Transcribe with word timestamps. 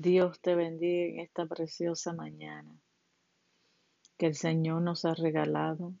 Dios 0.00 0.40
te 0.40 0.54
bendiga 0.54 1.06
en 1.06 1.18
esta 1.18 1.44
preciosa 1.46 2.12
mañana 2.12 2.72
que 4.16 4.26
el 4.26 4.36
Señor 4.36 4.80
nos 4.80 5.04
ha 5.04 5.12
regalado. 5.14 5.92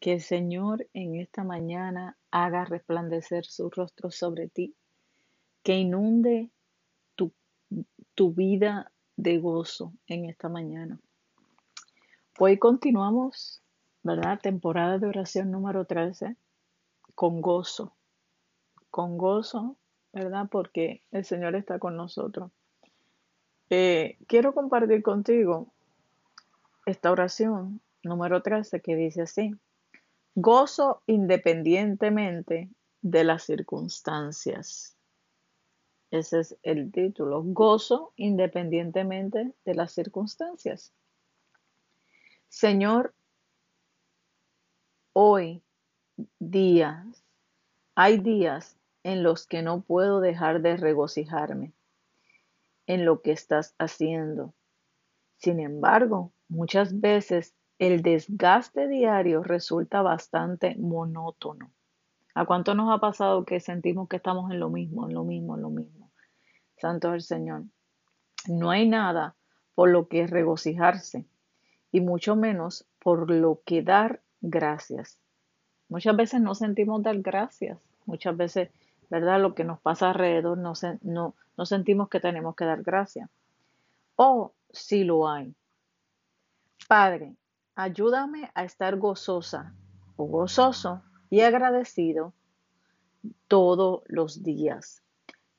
Que 0.00 0.14
el 0.14 0.22
Señor 0.22 0.88
en 0.94 1.16
esta 1.16 1.44
mañana 1.44 2.16
haga 2.30 2.64
resplandecer 2.64 3.44
su 3.44 3.68
rostro 3.68 4.10
sobre 4.10 4.48
ti. 4.48 4.74
Que 5.62 5.74
inunde 5.76 6.50
tu, 7.14 7.34
tu 8.14 8.32
vida 8.32 8.90
de 9.16 9.36
gozo 9.36 9.92
en 10.06 10.24
esta 10.24 10.48
mañana. 10.48 10.98
Hoy 12.38 12.58
continuamos, 12.58 13.62
¿verdad? 14.02 14.40
Temporada 14.40 14.98
de 14.98 15.08
oración 15.08 15.50
número 15.50 15.84
13 15.84 16.38
con 17.14 17.42
gozo. 17.42 17.94
Con 18.88 19.18
gozo, 19.18 19.76
¿verdad? 20.10 20.48
Porque 20.50 21.02
el 21.10 21.26
Señor 21.26 21.54
está 21.54 21.78
con 21.78 21.98
nosotros. 21.98 22.50
Eh, 23.70 24.18
quiero 24.26 24.52
compartir 24.52 25.02
contigo 25.02 25.72
esta 26.86 27.10
oración 27.10 27.80
número 28.02 28.42
13 28.42 28.80
que 28.80 28.94
dice 28.94 29.22
así, 29.22 29.54
gozo 30.34 31.02
independientemente 31.06 32.68
de 33.00 33.24
las 33.24 33.44
circunstancias. 33.44 34.96
Ese 36.10 36.40
es 36.40 36.56
el 36.62 36.92
título, 36.92 37.42
gozo 37.42 38.12
independientemente 38.16 39.52
de 39.64 39.74
las 39.74 39.92
circunstancias. 39.92 40.92
Señor, 42.48 43.14
hoy 45.12 45.62
días, 46.38 47.24
hay 47.94 48.18
días 48.18 48.76
en 49.02 49.22
los 49.22 49.46
que 49.46 49.62
no 49.62 49.80
puedo 49.80 50.20
dejar 50.20 50.60
de 50.60 50.76
regocijarme 50.76 51.72
en 52.86 53.04
lo 53.04 53.22
que 53.22 53.32
estás 53.32 53.74
haciendo. 53.78 54.54
Sin 55.36 55.60
embargo, 55.60 56.32
muchas 56.48 57.00
veces 57.00 57.54
el 57.78 58.02
desgaste 58.02 58.88
diario 58.88 59.42
resulta 59.42 60.02
bastante 60.02 60.76
monótono. 60.76 61.72
¿A 62.34 62.46
cuánto 62.46 62.74
nos 62.74 62.92
ha 62.92 62.98
pasado 62.98 63.44
que 63.44 63.60
sentimos 63.60 64.08
que 64.08 64.16
estamos 64.16 64.50
en 64.50 64.60
lo 64.60 64.70
mismo, 64.70 65.06
en 65.08 65.14
lo 65.14 65.24
mismo, 65.24 65.56
en 65.56 65.62
lo 65.62 65.70
mismo? 65.70 66.10
Santo 66.76 67.08
es 67.08 67.14
el 67.14 67.22
Señor. 67.22 67.62
No 68.48 68.70
hay 68.70 68.88
nada 68.88 69.36
por 69.74 69.90
lo 69.90 70.08
que 70.08 70.26
regocijarse 70.26 71.26
y 71.92 72.00
mucho 72.00 72.36
menos 72.36 72.86
por 72.98 73.30
lo 73.30 73.60
que 73.64 73.82
dar 73.82 74.20
gracias. 74.40 75.18
Muchas 75.88 76.16
veces 76.16 76.40
no 76.40 76.54
sentimos 76.54 77.02
dar 77.02 77.20
gracias. 77.20 77.78
Muchas 78.06 78.36
veces, 78.36 78.70
¿verdad? 79.14 79.40
Lo 79.40 79.54
que 79.54 79.62
nos 79.62 79.80
pasa 79.80 80.08
alrededor 80.08 80.58
no, 80.58 80.72
no, 81.02 81.36
no 81.56 81.66
sentimos 81.66 82.08
que 82.08 82.18
tenemos 82.18 82.56
que 82.56 82.64
dar 82.64 82.82
gracias. 82.82 83.30
O 84.16 84.54
si 84.72 85.04
lo 85.04 85.28
hay. 85.28 85.54
Padre, 86.88 87.36
ayúdame 87.76 88.50
a 88.56 88.64
estar 88.64 88.96
gozosa 88.96 89.72
o 90.16 90.24
gozoso 90.24 91.02
y 91.30 91.42
agradecido 91.42 92.34
todos 93.46 94.02
los 94.06 94.42
días. 94.42 95.04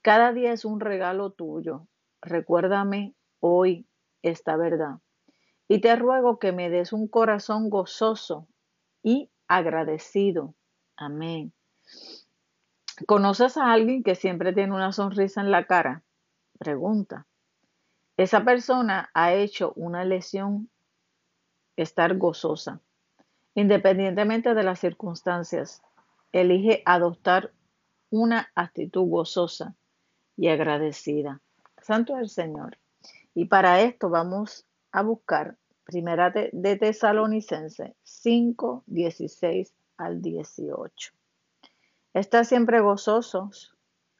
Cada 0.02 0.34
día 0.34 0.52
es 0.52 0.66
un 0.66 0.82
regalo 0.82 1.30
tuyo. 1.30 1.88
Recuérdame 2.22 3.16
hoy 3.40 3.88
esta 4.22 4.58
verdad. 4.58 5.00
Y 5.70 5.80
te 5.80 5.96
ruego 5.96 6.40
que 6.40 6.52
me 6.52 6.70
des 6.70 6.92
un 6.92 7.08
corazón 7.08 7.70
gozoso 7.70 8.50
y 9.02 9.30
agradecido. 9.48 10.56
Amén. 10.98 11.54
¿Conoces 13.08 13.58
a 13.58 13.74
alguien 13.74 14.04
que 14.04 14.16
siempre 14.16 14.54
tiene 14.54 14.74
una 14.74 14.94
sonrisa 14.94 15.42
en 15.42 15.52
la 15.52 15.66
cara? 15.66 16.04
Pregunta. 16.58 17.28
Esa 18.16 18.46
persona 18.46 19.10
ha 19.14 19.34
hecho 19.34 19.74
una 19.76 20.06
lesión 20.06 20.70
estar 21.76 22.18
gozosa. 22.18 22.80
Independientemente 23.54 24.54
de 24.54 24.64
las 24.64 24.80
circunstancias, 24.80 25.84
elige 26.32 26.82
adoptar 26.86 27.52
una 28.10 28.50
actitud 28.56 29.10
gozosa 29.10 29.76
y 30.38 30.48
agradecida. 30.48 31.42
Santo 31.82 32.16
es 32.16 32.22
el 32.22 32.30
Señor. 32.30 32.78
Y 33.34 33.46
para 33.46 33.82
esto 33.82 34.10
vamos 34.10 34.66
a 34.92 35.02
buscar 35.02 35.58
Primera 35.84 36.32
de, 36.32 36.78
Tesalonicense 36.78 37.96
5, 38.04 38.84
16 38.88 39.74
al 39.98 40.22
18. 40.22 41.14
Está 42.16 42.46
siempre 42.46 42.80
gozosos, 42.80 43.76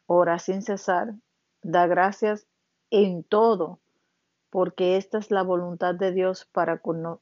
ora 0.06 0.38
sin 0.38 0.62
cesar, 0.62 1.14
da 1.62 1.88
gracias 1.88 2.46
en 2.90 3.24
todo, 3.24 3.80
porque 4.50 4.98
esta 4.98 5.18
es 5.18 5.32
la 5.32 5.44
voluntad 5.44 5.96
de 5.96 6.12
Dios 6.12 6.44
para 6.52 6.80
con, 6.80 7.22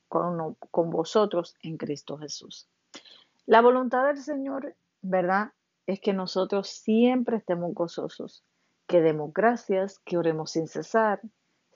vosotros 0.89 1.55
en 1.61 1.77
Cristo 1.77 2.17
Jesús. 2.17 2.67
La 3.45 3.61
voluntad 3.61 4.07
del 4.07 4.17
Señor, 4.17 4.75
¿verdad? 5.03 5.51
Es 5.85 5.99
que 5.99 6.11
nosotros 6.11 6.69
siempre 6.69 7.37
estemos 7.37 7.71
gozosos, 7.75 8.43
que 8.87 9.01
demos 9.01 9.31
gracias, 9.31 9.99
que 9.99 10.17
oremos 10.17 10.53
sin 10.53 10.67
cesar. 10.67 11.21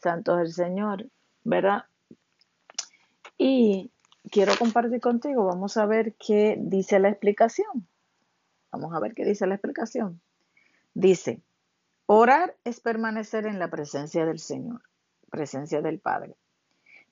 Santo 0.02 0.40
es 0.40 0.48
el 0.48 0.54
Señor, 0.54 1.08
¿verdad? 1.44 1.84
Y 3.38 3.92
quiero 4.32 4.54
compartir 4.58 5.02
contigo, 5.02 5.46
vamos 5.46 5.78
a 5.78 5.86
ver 5.86 6.16
qué 6.16 6.58
dice 6.60 6.98
la 6.98 7.10
explicación. 7.10 7.88
Vamos 8.72 8.94
a 8.94 9.00
ver 9.00 9.14
qué 9.14 9.26
dice 9.26 9.48
la 9.48 9.56
explicación. 9.56 10.22
Dice, 10.94 11.42
orar 12.06 12.56
es 12.64 12.80
permanecer 12.80 13.46
en 13.46 13.60
la 13.60 13.70
presencia 13.70 14.26
del 14.26 14.40
Señor, 14.40 14.82
presencia 15.30 15.82
del 15.82 16.00
Padre, 16.00 16.36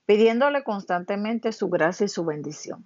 pidiéndole 0.06 0.64
constantemente 0.64 1.52
su 1.52 1.70
gracia 1.70 2.06
y 2.06 2.10
su 2.10 2.26
bendición. 2.26 2.86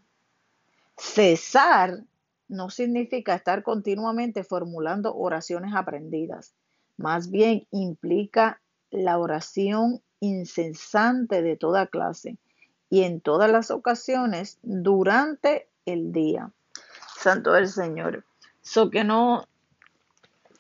Cesar 0.98 2.04
no 2.48 2.70
significa 2.70 3.36
estar 3.36 3.64
continuamente 3.64 4.44
formulando 4.44 5.16
oraciones 5.16 5.74
aprendidas, 5.76 6.54
más 6.98 7.30
bien 7.32 7.66
implica 7.72 8.60
la 8.92 9.18
oración 9.18 10.02
incesante 10.20 11.42
de 11.42 11.56
toda 11.56 11.88
clase 11.88 12.38
y 12.90 13.04
en 13.04 13.22
todas 13.22 13.50
las 13.50 13.72
ocasiones 13.72 14.58
durante 14.64 15.70
el 15.86 16.12
día. 16.12 16.52
Santo 17.18 17.56
el 17.56 17.68
Señor. 17.68 18.26
So 18.70 18.92
que 18.92 19.04
no, 19.04 19.48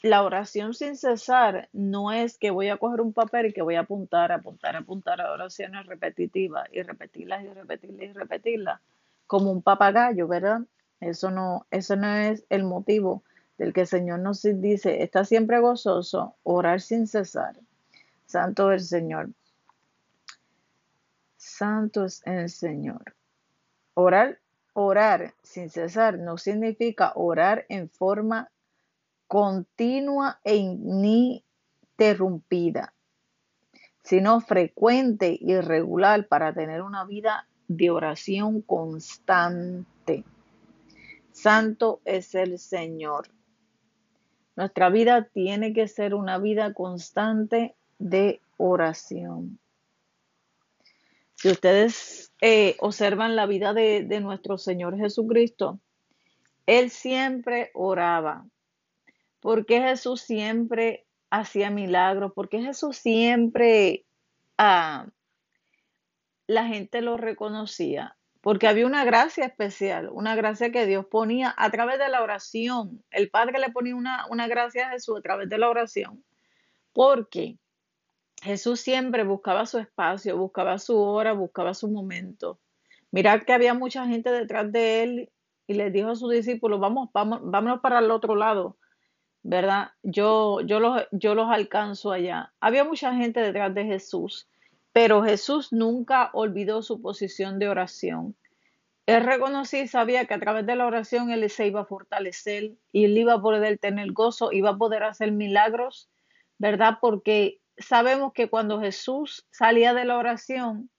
la 0.01 0.23
oración 0.23 0.73
sin 0.73 0.97
cesar 0.97 1.69
no 1.73 2.11
es 2.11 2.39
que 2.39 2.49
voy 2.49 2.69
a 2.69 2.77
coger 2.77 3.01
un 3.01 3.13
papel 3.13 3.45
y 3.45 3.53
que 3.53 3.61
voy 3.61 3.75
a 3.75 3.81
apuntar, 3.81 4.31
apuntar, 4.31 4.75
apuntar 4.75 5.21
a 5.21 5.31
oraciones 5.31 5.85
repetitivas 5.85 6.67
y 6.71 6.81
repetirlas 6.81 7.43
y 7.43 7.49
repetirlas 7.49 8.09
y 8.09 8.13
repetirlas 8.13 8.81
como 9.27 9.51
un 9.51 9.61
papagayo, 9.61 10.27
¿verdad? 10.27 10.61
Eso 10.99 11.29
no, 11.29 11.67
eso 11.69 11.95
no 11.97 12.11
es 12.11 12.43
el 12.49 12.63
motivo 12.63 13.21
del 13.59 13.73
que 13.73 13.81
el 13.81 13.87
Señor 13.87 14.21
nos 14.21 14.41
dice, 14.41 15.03
está 15.03 15.23
siempre 15.23 15.59
gozoso, 15.59 16.33
orar 16.41 16.81
sin 16.81 17.05
cesar. 17.05 17.57
Santo 18.25 18.71
el 18.71 18.79
Señor. 18.79 19.29
Santo 21.37 22.05
es 22.05 22.25
el 22.25 22.49
Señor. 22.49 23.13
Orar 23.93 24.39
Orar 24.81 25.35
sin 25.43 25.69
cesar 25.69 26.19
no 26.19 26.37
significa 26.37 27.11
orar 27.15 27.65
en 27.67 27.89
forma 27.89 28.49
continua 29.27 30.39
e 30.41 30.55
ininterrumpida, 30.55 32.93
sino 34.03 34.39
frecuente 34.39 35.37
y 35.37 35.59
regular 35.59 36.29
para 36.29 36.53
tener 36.53 36.81
una 36.81 37.03
vida 37.03 37.45
de 37.67 37.89
oración 37.89 38.61
constante. 38.61 40.23
Santo 41.33 41.99
es 42.05 42.33
el 42.33 42.57
Señor. 42.57 43.27
Nuestra 44.55 44.89
vida 44.89 45.25
tiene 45.25 45.73
que 45.73 45.89
ser 45.89 46.15
una 46.15 46.37
vida 46.37 46.73
constante 46.73 47.75
de 47.97 48.39
oración. 48.55 49.59
Si 51.41 51.47
ustedes 51.47 52.33
eh, 52.41 52.75
observan 52.79 53.37
la 53.37 53.45
vida 53.45 53.73
de, 53.73 54.19
nuestro 54.19 54.57
Señor 54.57 54.97
Jesucristo, 54.97 55.79
Él 56.65 56.89
siempre 56.89 57.71
oraba. 57.73 58.45
porque 59.39 59.79
Jesús 59.79 60.19
siempre 60.19 61.05
hacía 61.29 61.69
milagros? 61.69 62.33
porque 62.35 62.61
Jesús 62.61 62.97
siempre 62.97 64.03
ah, 64.57 65.07
la 66.45 66.65
gente 66.65 67.01
lo 67.01 67.15
reconocía? 67.15 68.17
Porque 68.41 68.67
había 68.67 68.85
una 68.85 69.05
gracia 69.05 69.45
especial, 69.45 70.09
una 70.11 70.35
gracia 70.35 70.73
que 70.73 70.85
Dios 70.85 71.05
ponía 71.05 71.55
a 71.57 71.71
través 71.71 71.99
de 71.99 72.09
la 72.09 72.21
oración. 72.21 73.01
El 73.11 73.29
Padre 73.29 73.59
le 73.59 73.69
ponía 73.69 73.95
una, 73.95 74.25
una 74.29 74.49
gracia 74.49 74.87
a 74.87 74.91
Jesús 74.91 75.17
a 75.17 75.21
través 75.21 75.47
de 75.47 75.57
la 75.57 75.69
oración. 75.69 76.21
Porque 76.91 77.57
Jesús 78.41 78.79
siempre 78.79 79.23
buscaba 79.23 79.65
su 79.65 79.79
espacio, 79.79 80.37
buscaba 80.37 80.79
su 80.79 80.97
hora, 80.97 81.33
buscaba 81.33 81.73
su 81.73 81.89
momento. 81.89 82.59
Mirad 83.11 83.43
que 83.43 83.53
había 83.53 83.73
mucha 83.73 84.05
gente 84.05 84.31
detrás 84.31 84.71
de 84.71 85.03
él 85.03 85.29
y 85.67 85.73
le 85.73 85.91
dijo 85.91 86.09
a 86.09 86.15
sus 86.15 86.31
discípulos, 86.31 86.79
vamos, 86.79 87.09
vamos, 87.13 87.39
vámonos 87.43 87.81
para 87.81 87.99
el 87.99 88.11
otro 88.11 88.35
lado. 88.35 88.77
¿verdad? 89.43 89.91
Yo, 90.03 90.61
yo, 90.61 90.79
los, 90.79 91.01
yo 91.11 91.35
los 91.35 91.49
alcanzo 91.49 92.11
allá. 92.11 92.53
Había 92.59 92.83
mucha 92.83 93.13
gente 93.15 93.39
detrás 93.39 93.73
de 93.73 93.85
Jesús, 93.85 94.47
pero 94.91 95.23
Jesús 95.23 95.71
nunca 95.71 96.29
olvidó 96.33 96.81
su 96.81 97.01
posición 97.01 97.59
de 97.59 97.69
oración. 97.69 98.35
Él 99.05 99.23
reconocía 99.23 99.81
y 99.81 99.87
sabía 99.87 100.25
que 100.25 100.35
a 100.35 100.39
través 100.39 100.65
de 100.65 100.75
la 100.75 100.85
oración 100.85 101.31
él 101.31 101.49
se 101.49 101.67
iba 101.67 101.81
a 101.81 101.85
fortalecer 101.85 102.73
y 102.91 103.05
él 103.05 103.17
iba 103.17 103.33
a 103.33 103.41
poder 103.41 103.79
tener 103.79 104.11
gozo, 104.11 104.51
iba 104.51 104.71
a 104.71 104.77
poder 104.77 105.03
hacer 105.03 105.31
milagros, 105.31 106.09
¿verdad? 106.59 106.97
Porque 107.01 107.59
sabemos 107.79 108.33
que 108.33 108.49
cuando 108.49 108.79
Jesús 108.79 109.47
salía 109.51 109.93
de 109.93 110.05
la 110.05 110.17
oración, 110.17 110.89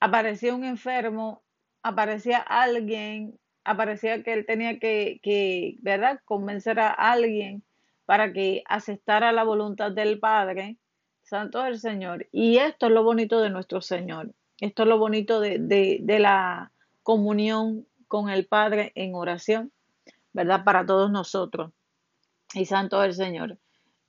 aparecía 0.00 0.54
un 0.54 0.64
enfermo, 0.64 1.42
aparecía 1.82 2.38
alguien, 2.38 3.38
aparecía 3.64 4.22
que 4.22 4.32
él 4.32 4.46
tenía 4.46 4.78
que, 4.78 5.76
¿verdad?, 5.80 6.20
convencer 6.24 6.80
a 6.80 6.90
alguien 6.90 7.64
para 8.04 8.32
que 8.32 8.62
aceptara 8.66 9.32
la 9.32 9.44
voluntad 9.44 9.92
del 9.92 10.18
Padre. 10.20 10.78
Santo 11.22 11.60
del 11.64 11.80
Señor. 11.80 12.28
Y 12.30 12.58
esto 12.58 12.86
es 12.86 12.92
lo 12.92 13.02
bonito 13.02 13.40
de 13.40 13.50
nuestro 13.50 13.80
Señor. 13.80 14.32
Esto 14.60 14.84
es 14.84 14.88
lo 14.88 14.96
bonito 14.98 15.40
de, 15.40 15.58
de, 15.58 15.98
de 16.00 16.18
la 16.20 16.70
comunión 17.02 17.84
con 18.06 18.30
el 18.30 18.46
Padre 18.46 18.92
en 18.94 19.16
oración, 19.16 19.72
¿verdad? 20.32 20.62
Para 20.62 20.86
todos 20.86 21.10
nosotros. 21.10 21.72
Y 22.54 22.66
Santo 22.66 23.00
del 23.00 23.12
Señor. 23.12 23.58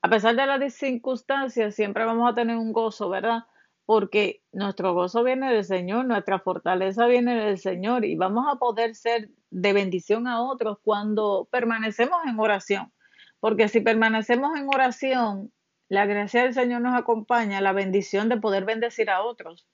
A 0.07 0.09
pesar 0.09 0.37
de 0.37 0.45
las 0.45 0.73
circunstancias, 0.73 1.75
siempre 1.75 2.05
vamos 2.05 2.31
a 2.31 2.33
tener 2.33 2.55
un 2.55 2.71
gozo, 2.71 3.09
¿verdad? 3.09 3.43
Porque 3.85 4.41
nuestro 4.53 4.93
gozo 4.93 5.21
viene 5.21 5.53
del 5.53 5.65
Señor, 5.65 6.05
nuestra 6.05 6.39
fortaleza 6.39 7.07
viene 7.07 7.35
del 7.35 7.57
Señor 7.57 8.05
y 8.05 8.15
vamos 8.15 8.45
a 8.49 8.55
poder 8.55 8.95
ser 8.95 9.29
de 9.49 9.73
bendición 9.73 10.25
a 10.25 10.41
otros 10.41 10.77
cuando 10.81 11.49
permanecemos 11.51 12.19
en 12.25 12.39
oración. 12.39 12.93
Porque 13.41 13.67
si 13.67 13.81
permanecemos 13.81 14.57
en 14.57 14.69
oración, 14.73 15.51
la 15.89 16.05
gracia 16.05 16.43
del 16.43 16.53
Señor 16.53 16.79
nos 16.79 16.97
acompaña, 16.97 17.59
la 17.59 17.73
bendición 17.73 18.29
de 18.29 18.37
poder 18.37 18.63
bendecir 18.63 19.09
a 19.09 19.23
otros, 19.23 19.67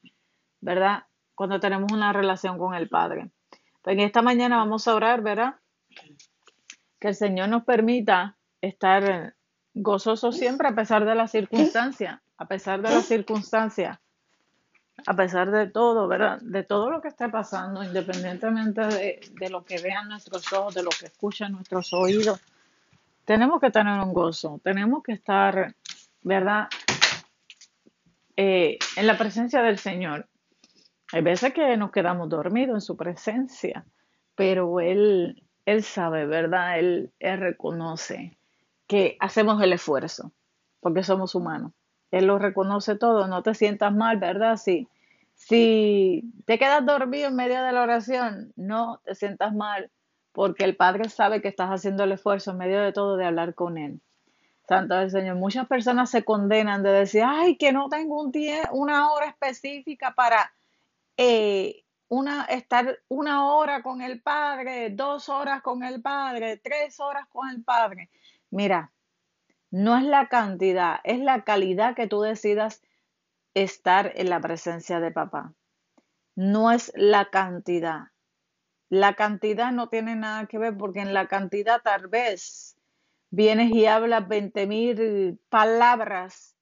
¿verdad? 0.61 1.03
Cuando 1.35 1.59
tenemos 1.59 1.91
una 1.91 2.11
relación 2.11 2.57
con 2.57 2.73
el 2.73 2.89
Padre. 2.89 3.29
Pues 3.83 3.93
en 3.97 3.99
esta 3.99 4.23
mañana 4.23 4.57
vamos 4.57 4.87
a 4.87 4.95
orar, 4.95 5.21
¿verdad? 5.21 5.57
Que 6.99 7.09
el 7.09 7.15
Señor 7.15 7.49
nos 7.49 7.65
permita 7.65 8.39
estar 8.61 9.35
gozosos 9.73 10.37
siempre 10.37 10.67
a 10.67 10.75
pesar 10.75 11.05
de 11.05 11.15
las 11.15 11.31
circunstancias, 11.31 12.19
a 12.37 12.47
pesar 12.47 12.81
de 12.81 12.89
las 12.89 13.05
circunstancias, 13.05 13.99
a 15.05 15.15
pesar 15.15 15.51
de 15.51 15.67
todo, 15.67 16.07
¿verdad? 16.07 16.39
De 16.41 16.63
todo 16.63 16.89
lo 16.89 17.01
que 17.01 17.07
está 17.07 17.29
pasando, 17.29 17.83
independientemente 17.83 18.81
de, 18.81 19.19
de 19.39 19.49
lo 19.49 19.65
que 19.65 19.81
vean 19.81 20.09
nuestros 20.09 20.51
ojos, 20.53 20.75
de 20.75 20.83
lo 20.83 20.89
que 20.91 21.07
escuchan 21.07 21.51
nuestros 21.51 21.93
oídos. 21.93 22.39
Tenemos 23.25 23.59
que 23.59 23.71
tener 23.71 23.99
un 23.99 24.13
gozo, 24.13 24.59
tenemos 24.63 25.01
que 25.01 25.13
estar 25.13 25.73
¿verdad? 26.23 26.69
Eh, 28.35 28.79
en 28.95 29.07
la 29.07 29.17
presencia 29.17 29.61
del 29.61 29.77
Señor. 29.77 30.27
Hay 31.11 31.21
veces 31.21 31.53
que 31.53 31.77
nos 31.77 31.91
quedamos 31.91 32.29
dormidos 32.29 32.75
en 32.75 32.81
su 32.81 32.97
presencia, 32.97 33.85
pero 34.35 34.79
Él, 34.79 35.43
Él 35.65 35.83
sabe, 35.83 36.25
¿verdad? 36.25 36.79
Él, 36.79 37.11
él 37.19 37.39
reconoce 37.39 38.37
que 38.87 39.17
hacemos 39.19 39.61
el 39.61 39.73
esfuerzo, 39.73 40.31
porque 40.79 41.03
somos 41.03 41.35
humanos. 41.35 41.71
Él 42.11 42.25
lo 42.25 42.37
reconoce 42.37 42.95
todo, 42.95 43.27
no 43.27 43.41
te 43.43 43.55
sientas 43.55 43.93
mal, 43.93 44.17
¿verdad? 44.17 44.57
Si, 44.57 44.87
si 45.33 46.31
te 46.45 46.59
quedas 46.59 46.85
dormido 46.85 47.27
en 47.27 47.35
medio 47.35 47.63
de 47.63 47.71
la 47.71 47.81
oración, 47.81 48.53
no 48.55 49.01
te 49.03 49.15
sientas 49.15 49.53
mal, 49.53 49.89
porque 50.31 50.63
el 50.63 50.75
Padre 50.75 51.09
sabe 51.09 51.41
que 51.41 51.47
estás 51.47 51.69
haciendo 51.69 52.03
el 52.03 52.11
esfuerzo 52.11 52.51
en 52.51 52.57
medio 52.57 52.81
de 52.81 52.93
todo 52.93 53.17
de 53.17 53.25
hablar 53.25 53.55
con 53.55 53.77
Él. 53.77 54.01
Santo 54.67 54.95
del 54.95 55.11
Señor. 55.11 55.35
Muchas 55.35 55.67
personas 55.67 56.09
se 56.09 56.23
condenan 56.23 56.83
de 56.83 56.91
decir, 56.91 57.23
ay, 57.25 57.57
que 57.57 57.73
no 57.73 57.89
tengo 57.89 58.21
un 58.21 58.31
día, 58.31 58.69
una 58.71 59.11
hora 59.11 59.27
específica 59.27 60.13
para 60.15 60.53
eh, 61.17 61.83
una, 62.07 62.45
estar 62.45 62.99
una 63.09 63.47
hora 63.53 63.83
con 63.83 64.01
el 64.01 64.21
Padre, 64.21 64.91
dos 64.91 65.29
horas 65.29 65.61
con 65.61 65.83
el 65.83 66.01
Padre, 66.01 66.57
tres 66.57 66.99
horas 66.99 67.27
con 67.27 67.49
el 67.49 67.63
Padre. 67.63 68.09
Mira, 68.53 68.93
no 69.71 69.97
es 69.97 70.03
la 70.03 70.29
cantidad, 70.29 70.99
es 71.03 71.19
la 71.19 71.43
calidad 71.43 71.95
que 71.95 72.05
tú 72.05 72.21
decidas 72.21 72.83
estar 73.55 74.11
en 74.13 74.29
la 74.29 74.41
presencia 74.41 74.99
de 74.99 75.09
papá. 75.09 75.55
No 76.35 76.71
es 76.71 76.91
la 76.95 77.31
cantidad. 77.31 78.09
La 78.89 79.15
cantidad 79.15 79.71
no 79.71 79.89
tiene 79.89 80.15
nada 80.15 80.45
que 80.45 80.59
ver 80.59 80.77
porque 80.77 80.99
en 80.99 81.15
la 81.15 81.27
cantidad 81.27 81.81
tal 81.81 82.09
vez 82.09 82.77
vienes 83.31 83.71
y 83.71 83.87
hablas 83.87 84.27
20 84.27 84.67
mil 84.67 85.39
palabras 85.49 86.55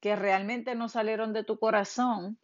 que 0.00 0.14
realmente 0.14 0.76
no 0.76 0.88
salieron 0.88 1.32
de 1.32 1.42
tu 1.42 1.58
corazón, 1.58 2.38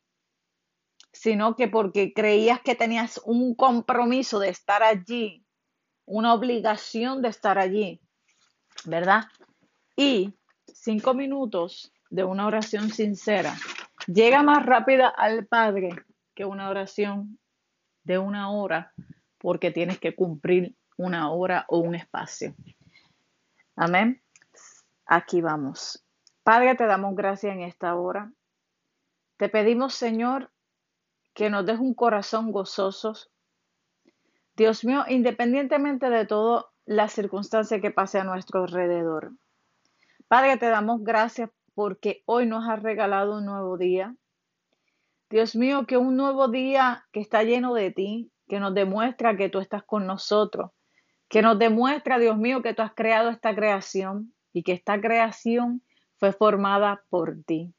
sino 1.12 1.54
que 1.54 1.68
porque 1.68 2.12
creías 2.12 2.60
que 2.62 2.74
tenías 2.74 3.20
un 3.24 3.54
compromiso 3.54 4.40
de 4.40 4.48
estar 4.48 4.82
allí, 4.82 5.46
una 6.04 6.34
obligación 6.34 7.22
de 7.22 7.28
estar 7.28 7.60
allí, 7.60 8.02
¿verdad? 8.84 9.24
Y 9.96 10.34
cinco 10.66 11.14
minutos 11.14 11.92
de 12.10 12.24
una 12.24 12.46
oración 12.46 12.90
sincera 12.90 13.54
llega 14.06 14.42
más 14.42 14.64
rápida 14.66 15.08
al 15.08 15.46
Padre 15.46 15.90
que 16.34 16.44
una 16.44 16.68
oración 16.68 17.38
de 18.04 18.18
una 18.18 18.50
hora 18.50 18.92
porque 19.38 19.70
tienes 19.70 19.98
que 19.98 20.14
cumplir 20.14 20.76
una 20.96 21.30
hora 21.32 21.64
o 21.68 21.78
un 21.78 21.94
espacio. 21.94 22.54
Amén. 23.76 24.22
Aquí 25.06 25.40
vamos. 25.40 26.04
Padre, 26.42 26.74
te 26.74 26.86
damos 26.86 27.14
gracias 27.14 27.54
en 27.54 27.62
esta 27.62 27.94
hora. 27.94 28.32
Te 29.36 29.48
pedimos, 29.48 29.94
Señor, 29.94 30.50
que 31.34 31.50
nos 31.50 31.66
des 31.66 31.78
un 31.78 31.94
corazón 31.94 32.52
gozoso. 32.52 33.14
Dios 34.54 34.84
mío, 34.84 35.04
independientemente 35.08 36.10
de 36.10 36.26
todas 36.26 36.66
las 36.84 37.12
circunstancias 37.12 37.80
que 37.80 37.90
pase 37.90 38.18
a 38.18 38.24
nuestro 38.24 38.62
alrededor. 38.62 39.32
Padre, 40.28 40.56
te 40.56 40.66
damos 40.66 41.02
gracias 41.02 41.50
porque 41.74 42.22
hoy 42.26 42.46
nos 42.46 42.68
has 42.68 42.82
regalado 42.82 43.38
un 43.38 43.46
nuevo 43.46 43.76
día. 43.76 44.14
Dios 45.30 45.56
mío, 45.56 45.86
que 45.86 45.96
un 45.96 46.16
nuevo 46.16 46.48
día 46.48 47.06
que 47.12 47.20
está 47.20 47.42
lleno 47.42 47.74
de 47.74 47.90
ti, 47.90 48.30
que 48.48 48.60
nos 48.60 48.74
demuestra 48.74 49.36
que 49.36 49.48
tú 49.48 49.60
estás 49.60 49.82
con 49.82 50.06
nosotros, 50.06 50.70
que 51.28 51.40
nos 51.40 51.58
demuestra, 51.58 52.18
Dios 52.18 52.36
mío, 52.36 52.60
que 52.60 52.74
tú 52.74 52.82
has 52.82 52.92
creado 52.94 53.30
esta 53.30 53.54
creación 53.54 54.34
y 54.52 54.62
que 54.62 54.72
esta 54.72 55.00
creación 55.00 55.82
fue 56.18 56.32
formada 56.32 57.02
por 57.08 57.42
ti. 57.44 57.72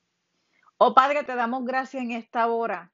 Oh 0.77 0.93
Padre, 0.95 1.23
te 1.23 1.35
damos 1.35 1.63
gracias 1.63 2.03
en 2.03 2.11
esta 2.11 2.47
hora, 2.47 2.91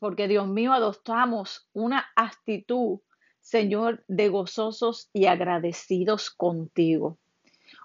porque 0.00 0.26
Dios 0.26 0.48
mío, 0.48 0.72
adoptamos 0.72 1.68
una 1.72 2.06
actitud, 2.16 2.98
Señor, 3.42 4.04
de 4.08 4.28
gozosos 4.28 5.10
y 5.12 5.26
agradecidos 5.26 6.30
contigo. 6.30 7.18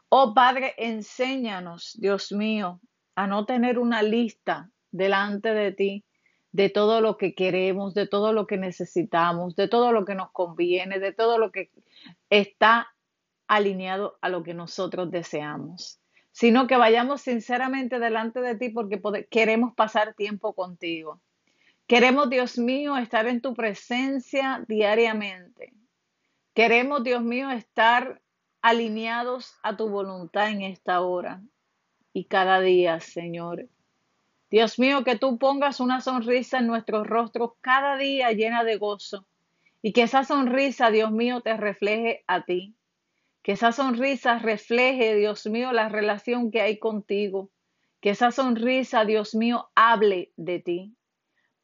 Oh 0.07 0.33
Padre, 0.33 0.73
enséñanos, 0.77 1.97
Dios 1.99 2.31
mío, 2.31 2.79
a 3.15 3.27
no 3.27 3.45
tener 3.45 3.77
una 3.79 4.03
lista 4.03 4.69
delante 4.91 5.53
de 5.53 5.71
ti 5.73 6.05
de 6.51 6.69
todo 6.69 7.01
lo 7.01 7.17
que 7.17 7.35
queremos, 7.35 7.93
de 7.93 8.07
todo 8.07 8.33
lo 8.33 8.47
que 8.47 8.57
necesitamos, 8.57 9.55
de 9.55 9.67
todo 9.67 9.91
lo 9.91 10.05
que 10.05 10.15
nos 10.15 10.31
conviene, 10.31 10.99
de 10.99 11.11
todo 11.11 11.37
lo 11.37 11.51
que 11.51 11.71
está 12.29 12.87
alineado 13.47 14.17
a 14.21 14.29
lo 14.29 14.43
que 14.43 14.53
nosotros 14.53 15.11
deseamos, 15.11 15.99
sino 16.31 16.67
que 16.67 16.77
vayamos 16.77 17.21
sinceramente 17.21 17.99
delante 17.99 18.41
de 18.41 18.55
ti 18.55 18.69
porque 18.69 19.01
queremos 19.29 19.73
pasar 19.75 20.13
tiempo 20.13 20.53
contigo. 20.53 21.21
Queremos, 21.87 22.29
Dios 22.29 22.57
mío, 22.57 22.97
estar 22.97 23.27
en 23.27 23.39
tu 23.39 23.53
presencia 23.53 24.61
diariamente. 24.67 25.73
Queremos, 26.53 27.01
Dios 27.01 27.23
mío, 27.23 27.49
estar 27.49 28.21
alineados 28.61 29.55
a 29.63 29.77
tu 29.77 29.87
voluntad 29.87 30.49
en 30.49 30.63
esta 30.63 30.99
hora 30.99 31.41
y 32.11 32.25
cada 32.25 32.59
día, 32.59 32.99
Señor. 32.99 33.69
Dios 34.49 34.79
mío, 34.79 35.05
que 35.05 35.17
tú 35.17 35.37
pongas 35.37 35.79
una 35.79 36.01
sonrisa 36.01 36.59
en 36.59 36.67
nuestros 36.67 37.07
rostros 37.07 37.51
cada 37.61 37.95
día 37.95 38.33
llena 38.33 38.65
de 38.65 38.75
gozo 38.75 39.25
y 39.81 39.93
que 39.93 40.03
esa 40.03 40.25
sonrisa, 40.25 40.91
Dios 40.91 41.11
mío, 41.11 41.39
te 41.39 41.55
refleje 41.55 42.25
a 42.27 42.43
ti. 42.43 42.75
Que 43.43 43.53
esa 43.53 43.71
sonrisa 43.71 44.39
refleje, 44.39 45.15
Dios 45.15 45.45
mío, 45.45 45.71
la 45.71 45.87
relación 45.87 46.51
que 46.51 46.59
hay 46.59 46.79
contigo. 46.79 47.49
Que 48.01 48.09
esa 48.09 48.31
sonrisa, 48.31 49.05
Dios 49.05 49.35
mío, 49.35 49.69
hable 49.73 50.33
de 50.35 50.59
ti. 50.59 50.97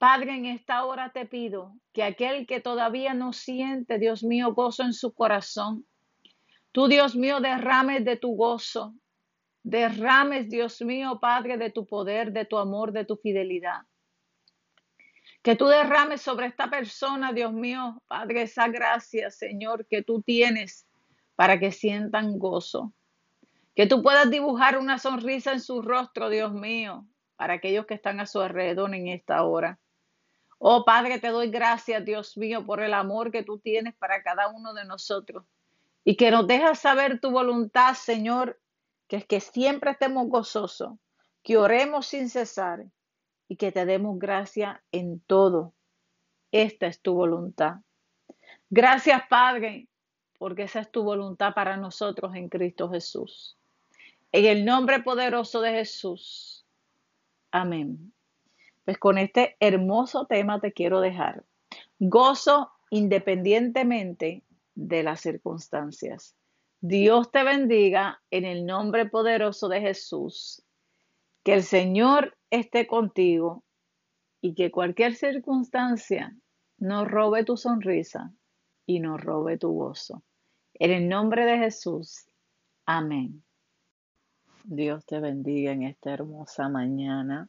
Padre, 0.04 0.36
en 0.36 0.46
esta 0.46 0.84
hora 0.84 1.14
te 1.14 1.26
pido 1.26 1.78
que 1.94 2.04
aquel 2.04 2.46
que 2.46 2.60
todavía 2.60 3.14
no 3.14 3.32
siente, 3.32 4.00
Dios 4.00 4.22
mío, 4.22 4.54
gozo 4.54 4.84
en 4.84 4.92
su 4.92 5.14
corazón, 5.14 5.86
tú, 6.74 6.90
Dios 6.90 7.16
mío, 7.16 7.40
derrames 7.40 8.04
de 8.04 8.18
tu 8.18 8.36
gozo, 8.36 8.96
derrames, 9.64 10.50
Dios 10.50 10.82
mío, 10.82 11.20
Padre, 11.22 11.58
de 11.58 11.70
tu 11.70 11.88
poder, 11.88 12.34
de 12.34 12.44
tu 12.44 12.58
amor, 12.58 12.92
de 12.92 13.06
tu 13.06 13.16
fidelidad. 13.16 13.84
Que 15.42 15.56
tú 15.56 15.68
derrames 15.68 16.22
sobre 16.22 16.48
esta 16.48 16.70
persona, 16.70 17.32
Dios 17.32 17.54
mío, 17.54 18.04
Padre, 18.10 18.42
esa 18.42 18.68
gracia, 18.68 19.30
Señor, 19.30 19.88
que 19.88 20.04
tú 20.04 20.22
tienes 20.22 20.86
para 21.36 21.62
que 21.62 21.72
sientan 21.72 22.40
gozo. 22.40 22.94
Que 23.74 23.88
tú 23.88 24.04
puedas 24.04 24.30
dibujar 24.30 24.78
una 24.78 24.98
sonrisa 24.98 25.54
en 25.54 25.62
su 25.62 25.82
rostro, 25.82 26.28
Dios 26.28 26.52
mío, 26.52 27.08
para 27.38 27.54
aquellos 27.54 27.86
que 27.86 27.94
están 27.94 28.20
a 28.20 28.26
su 28.26 28.42
alrededor 28.42 28.94
en 28.94 29.08
esta 29.08 29.46
hora. 29.46 29.80
Oh 30.66 30.86
Padre, 30.86 31.20
te 31.20 31.28
doy 31.28 31.50
gracias, 31.50 32.06
Dios 32.06 32.38
mío, 32.38 32.66
por 32.66 32.82
el 32.82 32.94
amor 32.94 33.32
que 33.32 33.44
tú 33.44 33.60
tienes 33.60 33.94
para 33.96 34.24
cada 34.24 34.48
uno 34.48 34.74
de 34.74 34.86
nosotros 34.86 35.44
y 36.06 36.16
que 36.16 36.32
nos 36.32 36.48
dejas 36.48 36.80
saber 36.80 37.20
tu 37.20 37.32
voluntad, 37.32 37.96
Señor, 37.96 38.62
que 39.10 39.18
es 39.18 39.26
que 39.26 39.42
siempre 39.42 39.92
estemos 39.92 40.26
gozosos, 40.30 40.94
que 41.44 41.58
oremos 41.58 42.08
sin 42.08 42.30
cesar 42.30 42.86
y 43.50 43.58
que 43.58 43.74
te 43.74 43.86
demos 43.86 44.18
gracia 44.18 44.82
en 44.94 45.20
todo. 45.20 45.74
Esta 46.54 46.88
es 46.88 47.02
tu 47.02 47.14
voluntad. 47.14 47.80
Gracias, 48.70 49.22
Padre, 49.30 49.90
porque 50.40 50.64
esa 50.64 50.80
es 50.80 50.90
tu 50.90 51.04
voluntad 51.04 51.54
para 51.54 51.76
nosotros 51.76 52.36
en 52.36 52.48
Cristo 52.48 52.90
Jesús. 52.90 53.58
En 54.32 54.46
el 54.46 54.64
nombre 54.64 55.04
poderoso 55.04 55.60
de 55.60 55.72
Jesús. 55.72 56.66
Amén. 57.52 58.13
Pues 58.86 58.98
con 58.98 59.18
este 59.18 59.56
hermoso 59.60 60.26
tema 60.26 60.60
te 60.60 60.74
quiero 60.74 61.02
dejar. 61.02 61.46
Gozo 62.00 62.72
independientemente 62.90 64.44
de 64.76 65.04
las 65.04 65.22
circunstancias. 65.22 66.36
Dios 66.82 67.32
te 67.32 67.44
bendiga 67.44 68.22
en 68.30 68.46
el 68.46 68.66
nombre 68.66 69.06
poderoso 69.06 69.70
de 69.70 69.82
Jesús. 69.82 70.64
Que 71.44 71.54
el 71.54 71.64
Señor 71.64 72.38
esté 72.50 72.88
contigo 72.88 73.64
y 74.42 74.54
que 74.56 74.72
cualquier 74.72 75.16
circunstancia 75.16 76.36
no 76.78 77.06
robe 77.06 77.46
tu 77.46 77.56
sonrisa 77.56 78.34
y 78.86 79.00
no 79.00 79.18
robe 79.18 79.58
tu 79.58 79.72
gozo. 79.72 80.24
En 80.74 80.92
el 80.92 81.08
nombre 81.08 81.46
de 81.46 81.58
Jesús. 81.58 82.26
Amén. 82.86 83.44
Dios 84.66 85.06
te 85.06 85.20
bendiga 85.20 85.72
en 85.72 85.84
esta 85.84 86.14
hermosa 86.14 86.68
mañana. 86.68 87.48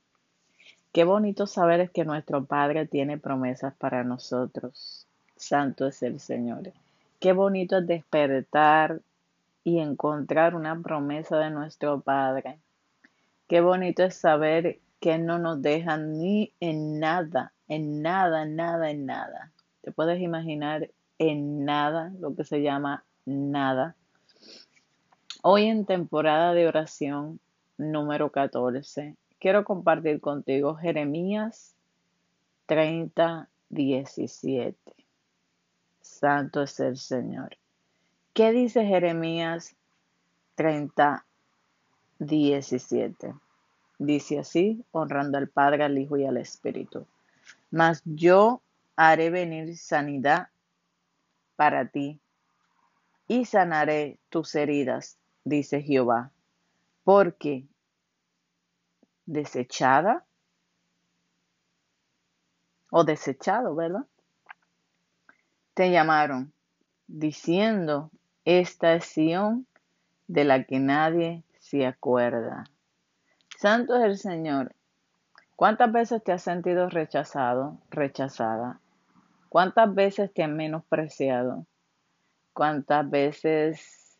Qué 0.94 1.02
bonito 1.02 1.48
saber 1.48 1.80
es 1.80 1.90
que 1.90 2.04
nuestro 2.04 2.44
Padre 2.44 2.86
tiene 2.86 3.18
promesas 3.18 3.74
para 3.74 4.04
nosotros. 4.04 5.08
Santo 5.34 5.88
es 5.88 6.00
el 6.04 6.20
Señor. 6.20 6.72
Qué 7.18 7.32
bonito 7.32 7.78
es 7.78 7.86
despertar 7.88 9.00
y 9.64 9.80
encontrar 9.80 10.54
una 10.54 10.80
promesa 10.80 11.36
de 11.38 11.50
nuestro 11.50 12.00
Padre. 12.00 12.60
Qué 13.48 13.60
bonito 13.60 14.04
es 14.04 14.14
saber 14.14 14.78
que 15.00 15.18
no 15.18 15.40
nos 15.40 15.60
deja 15.60 15.96
ni 15.96 16.52
en 16.60 17.00
nada, 17.00 17.52
en 17.66 18.00
nada, 18.00 18.44
nada, 18.44 18.92
en 18.92 19.04
nada. 19.04 19.50
Te 19.80 19.90
puedes 19.90 20.20
imaginar 20.20 20.90
en 21.18 21.64
nada 21.64 22.12
lo 22.20 22.36
que 22.36 22.44
se 22.44 22.62
llama 22.62 23.02
nada. 23.26 23.96
Hoy 25.42 25.64
en 25.64 25.86
temporada 25.86 26.54
de 26.54 26.68
oración 26.68 27.40
número 27.78 28.30
14, 28.30 29.16
quiero 29.44 29.62
compartir 29.62 30.22
contigo 30.22 30.74
Jeremías 30.74 31.74
30, 32.64 33.46
17. 33.68 34.74
Santo 36.00 36.62
es 36.62 36.80
el 36.80 36.96
Señor. 36.96 37.58
¿Qué 38.32 38.52
dice 38.52 38.86
Jeremías 38.86 39.76
30, 40.54 41.26
17? 42.20 43.34
Dice 43.98 44.38
así, 44.38 44.82
honrando 44.92 45.36
al 45.36 45.48
Padre, 45.48 45.84
al 45.84 45.98
Hijo 45.98 46.16
y 46.16 46.24
al 46.24 46.38
Espíritu. 46.38 47.06
Mas 47.70 48.00
yo 48.06 48.62
haré 48.96 49.28
venir 49.28 49.76
sanidad 49.76 50.48
para 51.54 51.88
ti 51.88 52.18
y 53.28 53.44
sanaré 53.44 54.16
tus 54.30 54.54
heridas, 54.54 55.18
dice 55.44 55.82
Jehová, 55.82 56.30
porque 57.04 57.66
desechada 59.26 60.24
o 62.90 63.04
desechado, 63.04 63.74
¿verdad? 63.74 64.06
te 65.74 65.90
llamaron, 65.90 66.52
diciendo, 67.08 68.10
esta 68.44 68.94
es 68.94 69.04
Sión 69.04 69.66
de 70.28 70.44
la 70.44 70.64
que 70.64 70.78
nadie 70.78 71.42
se 71.58 71.84
acuerda. 71.84 72.64
Santo 73.58 73.96
es 73.96 74.04
el 74.04 74.18
Señor. 74.18 74.74
¿Cuántas 75.56 75.92
veces 75.92 76.22
te 76.22 76.32
has 76.32 76.42
sentido 76.42 76.88
rechazado, 76.88 77.78
rechazada? 77.90 78.80
¿Cuántas 79.48 79.92
veces 79.94 80.32
te 80.32 80.42
han 80.42 80.56
menospreciado? 80.56 81.66
¿Cuántas 82.52 83.08
veces 83.08 84.18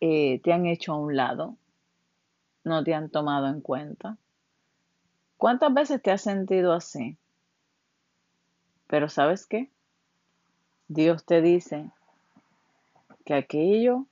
eh, 0.00 0.40
te 0.42 0.52
han 0.52 0.66
hecho 0.66 0.92
a 0.92 0.98
un 0.98 1.16
lado? 1.16 1.56
¿No 2.64 2.84
te 2.84 2.94
han 2.94 3.10
tomado 3.10 3.48
en 3.48 3.60
cuenta? 3.60 4.18
¿Cuántas 5.42 5.74
veces 5.74 6.00
te 6.00 6.12
has 6.12 6.22
sentido 6.22 6.72
así? 6.72 7.18
Pero 8.86 9.08
¿sabes 9.08 9.44
qué? 9.44 9.72
Dios 10.86 11.24
te 11.24 11.42
dice 11.42 11.90
que 13.24 13.34
aquello 13.34 14.06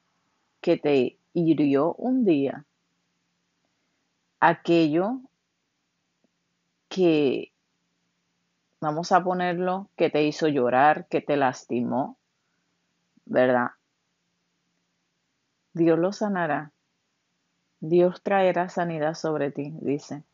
que 0.60 0.76
te 0.76 1.18
hirió 1.32 1.94
un 1.94 2.24
día, 2.24 2.64
aquello 4.40 5.20
que, 6.88 7.52
vamos 8.80 9.12
a 9.12 9.22
ponerlo, 9.22 9.88
que 9.94 10.10
te 10.10 10.24
hizo 10.24 10.48
llorar, 10.48 11.06
que 11.06 11.20
te 11.20 11.36
lastimó, 11.36 12.16
¿verdad? 13.24 13.68
Dios 15.74 15.96
lo 15.96 16.12
sanará. 16.12 16.72
Dios 17.78 18.20
traerá 18.20 18.68
sanidad 18.68 19.14
sobre 19.14 19.52
ti, 19.52 19.72
dice. 19.80 20.24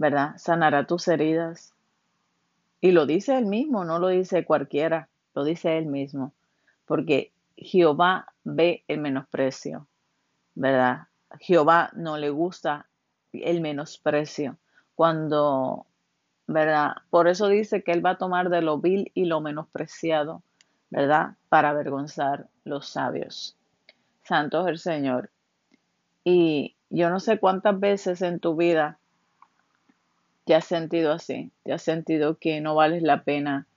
¿Verdad? 0.00 0.32
Sanará 0.38 0.86
tus 0.86 1.08
heridas, 1.08 1.74
y 2.80 2.92
lo 2.92 3.04
dice 3.04 3.36
él 3.36 3.44
mismo, 3.44 3.84
no 3.84 3.98
lo 3.98 4.08
dice 4.08 4.46
cualquiera, 4.46 5.10
lo 5.34 5.44
dice 5.44 5.76
él 5.76 5.84
mismo, 5.84 6.32
porque 6.86 7.32
Jehová 7.56 8.32
ve 8.42 8.84
el 8.88 9.00
menosprecio, 9.00 9.86
¿verdad? 10.54 11.08
Jehová 11.38 11.90
no 11.92 12.16
le 12.16 12.30
gusta 12.30 12.86
el 13.32 13.60
menosprecio. 13.60 14.56
Cuando, 14.94 15.86
¿verdad? 16.46 16.92
Por 17.10 17.28
eso 17.28 17.48
dice 17.48 17.82
que 17.82 17.92
él 17.92 18.04
va 18.04 18.10
a 18.10 18.18
tomar 18.18 18.48
de 18.48 18.62
lo 18.62 18.78
vil 18.78 19.12
y 19.14 19.26
lo 19.26 19.42
menospreciado, 19.42 20.42
¿verdad? 20.88 21.36
Para 21.50 21.70
avergonzar 21.70 22.48
los 22.64 22.88
sabios. 22.88 23.56
Santo 24.24 24.62
es 24.62 24.68
el 24.68 24.78
Señor. 24.78 25.30
Y 26.24 26.76
yo 26.88 27.10
no 27.10 27.20
sé 27.20 27.38
cuántas 27.38 27.78
veces 27.78 28.22
en 28.22 28.40
tu 28.40 28.56
vida 28.56 28.98
te 30.50 30.56
has 30.56 30.64
sentido 30.64 31.12
así, 31.12 31.52
te 31.62 31.72
has 31.72 31.80
sentido 31.80 32.36
que 32.36 32.60
no 32.60 32.74
vales 32.74 33.04
la 33.04 33.22
pena, 33.22 33.68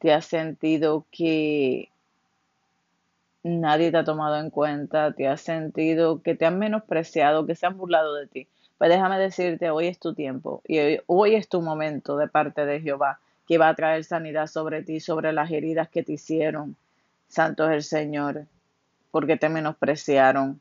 te 0.00 0.12
has 0.12 0.24
sentido 0.26 1.06
que 1.12 1.90
nadie 3.44 3.92
te 3.92 3.98
ha 3.98 4.02
tomado 4.02 4.36
en 4.40 4.50
cuenta, 4.50 5.12
te 5.12 5.28
has 5.28 5.42
sentido 5.42 6.20
que 6.20 6.34
te 6.34 6.44
han 6.44 6.58
menospreciado, 6.58 7.46
que 7.46 7.54
se 7.54 7.66
han 7.66 7.78
burlado 7.78 8.16
de 8.16 8.26
ti. 8.26 8.48
Pues 8.78 8.90
déjame 8.90 9.16
decirte, 9.20 9.70
hoy 9.70 9.86
es 9.86 10.00
tu 10.00 10.12
tiempo 10.12 10.60
y 10.66 10.80
hoy, 10.80 11.00
hoy 11.06 11.34
es 11.36 11.48
tu 11.48 11.62
momento 11.62 12.16
de 12.16 12.26
parte 12.26 12.66
de 12.66 12.80
Jehová, 12.80 13.20
que 13.46 13.58
va 13.58 13.68
a 13.68 13.76
traer 13.76 14.02
sanidad 14.02 14.48
sobre 14.48 14.82
ti, 14.82 14.98
sobre 14.98 15.32
las 15.32 15.52
heridas 15.52 15.88
que 15.88 16.02
te 16.02 16.14
hicieron. 16.14 16.74
Santo 17.28 17.64
es 17.70 17.76
el 17.76 17.84
Señor, 17.84 18.46
porque 19.12 19.36
te 19.36 19.48
menospreciaron, 19.48 20.60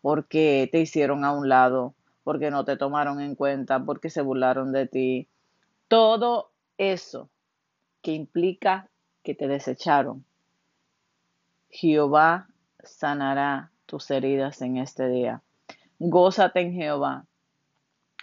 porque 0.00 0.68
te 0.70 0.78
hicieron 0.78 1.24
a 1.24 1.32
un 1.32 1.48
lado, 1.48 1.92
porque 2.24 2.50
no 2.50 2.64
te 2.64 2.76
tomaron 2.76 3.20
en 3.20 3.34
cuenta, 3.34 3.84
porque 3.84 4.10
se 4.10 4.22
burlaron 4.22 4.72
de 4.72 4.86
ti. 4.86 5.28
Todo 5.88 6.50
eso 6.78 7.28
que 8.02 8.12
implica 8.12 8.88
que 9.22 9.34
te 9.34 9.48
desecharon. 9.48 10.24
Jehová 11.70 12.48
sanará 12.82 13.70
tus 13.86 14.10
heridas 14.10 14.60
en 14.62 14.76
este 14.76 15.08
día. 15.08 15.42
Gózate 15.98 16.60
en 16.60 16.72
Jehová. 16.72 17.26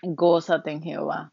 Gózate 0.02 0.72
en 0.72 0.82
Jehová. 0.82 1.32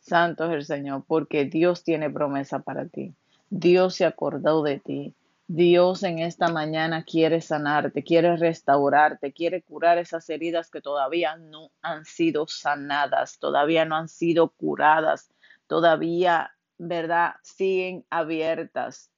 Santo 0.00 0.44
es 0.44 0.52
el 0.52 0.64
Señor, 0.64 1.04
porque 1.06 1.46
Dios 1.46 1.82
tiene 1.82 2.10
promesa 2.10 2.58
para 2.58 2.86
ti. 2.86 3.14
Dios 3.48 3.94
se 3.94 4.04
acordó 4.04 4.62
de 4.62 4.78
ti. 4.78 5.14
Dios 5.46 6.02
en 6.04 6.20
esta 6.20 6.48
mañana 6.48 7.04
quiere 7.04 7.42
sanarte, 7.42 8.02
quiere 8.02 8.36
restaurarte, 8.36 9.34
quiere 9.34 9.62
curar 9.62 9.98
esas 9.98 10.28
heridas 10.30 10.70
que 10.70 10.80
todavía 10.80 11.36
no 11.36 11.70
han 11.82 12.06
sido 12.06 12.46
sanadas, 12.48 13.38
todavía 13.38 13.84
no 13.84 13.96
han 13.96 14.08
sido 14.08 14.48
curadas, 14.48 15.30
todavía, 15.66 16.52
¿verdad? 16.78 17.34
Siguen 17.42 18.06
abiertas, 18.08 19.10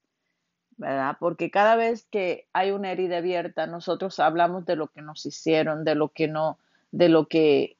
¿verdad? 0.76 1.16
Porque 1.20 1.52
cada 1.52 1.76
vez 1.76 2.06
que 2.10 2.48
hay 2.52 2.72
una 2.72 2.90
herida 2.90 3.18
abierta, 3.18 3.68
nosotros 3.68 4.18
hablamos 4.18 4.66
de 4.66 4.74
lo 4.74 4.88
que 4.88 5.02
nos 5.02 5.24
hicieron, 5.26 5.84
de 5.84 5.94
lo 5.94 6.08
que 6.08 6.26
no, 6.26 6.58
de 6.90 7.08
lo 7.08 7.28
que 7.28 7.76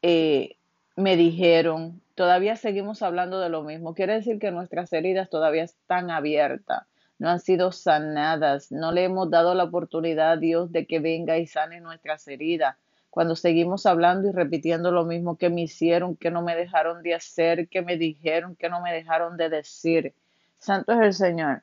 eh, 0.00 0.56
me 0.96 1.16
dijeron, 1.16 2.00
todavía 2.14 2.56
seguimos 2.56 3.02
hablando 3.02 3.40
de 3.40 3.50
lo 3.50 3.62
mismo. 3.62 3.94
Quiere 3.94 4.14
decir 4.14 4.38
que 4.38 4.50
nuestras 4.52 4.90
heridas 4.94 5.28
todavía 5.28 5.64
están 5.64 6.10
abiertas 6.10 6.89
no 7.20 7.28
han 7.28 7.38
sido 7.38 7.70
sanadas. 7.70 8.72
No 8.72 8.92
le 8.92 9.04
hemos 9.04 9.30
dado 9.30 9.54
la 9.54 9.64
oportunidad 9.64 10.32
a 10.32 10.36
Dios 10.38 10.72
de 10.72 10.86
que 10.86 11.00
venga 11.00 11.36
y 11.36 11.46
sane 11.46 11.80
nuestras 11.80 12.26
heridas. 12.26 12.76
Cuando 13.10 13.36
seguimos 13.36 13.84
hablando 13.84 14.28
y 14.28 14.32
repitiendo 14.32 14.90
lo 14.90 15.04
mismo 15.04 15.36
que 15.36 15.50
me 15.50 15.60
hicieron, 15.60 16.16
que 16.16 16.30
no 16.30 16.40
me 16.40 16.56
dejaron 16.56 17.02
de 17.02 17.14
hacer, 17.14 17.68
que 17.68 17.82
me 17.82 17.98
dijeron, 17.98 18.56
que 18.56 18.70
no 18.70 18.80
me 18.80 18.94
dejaron 18.94 19.36
de 19.36 19.50
decir. 19.50 20.14
Santo 20.58 20.92
es 20.92 21.00
el 21.00 21.12
Señor. 21.12 21.62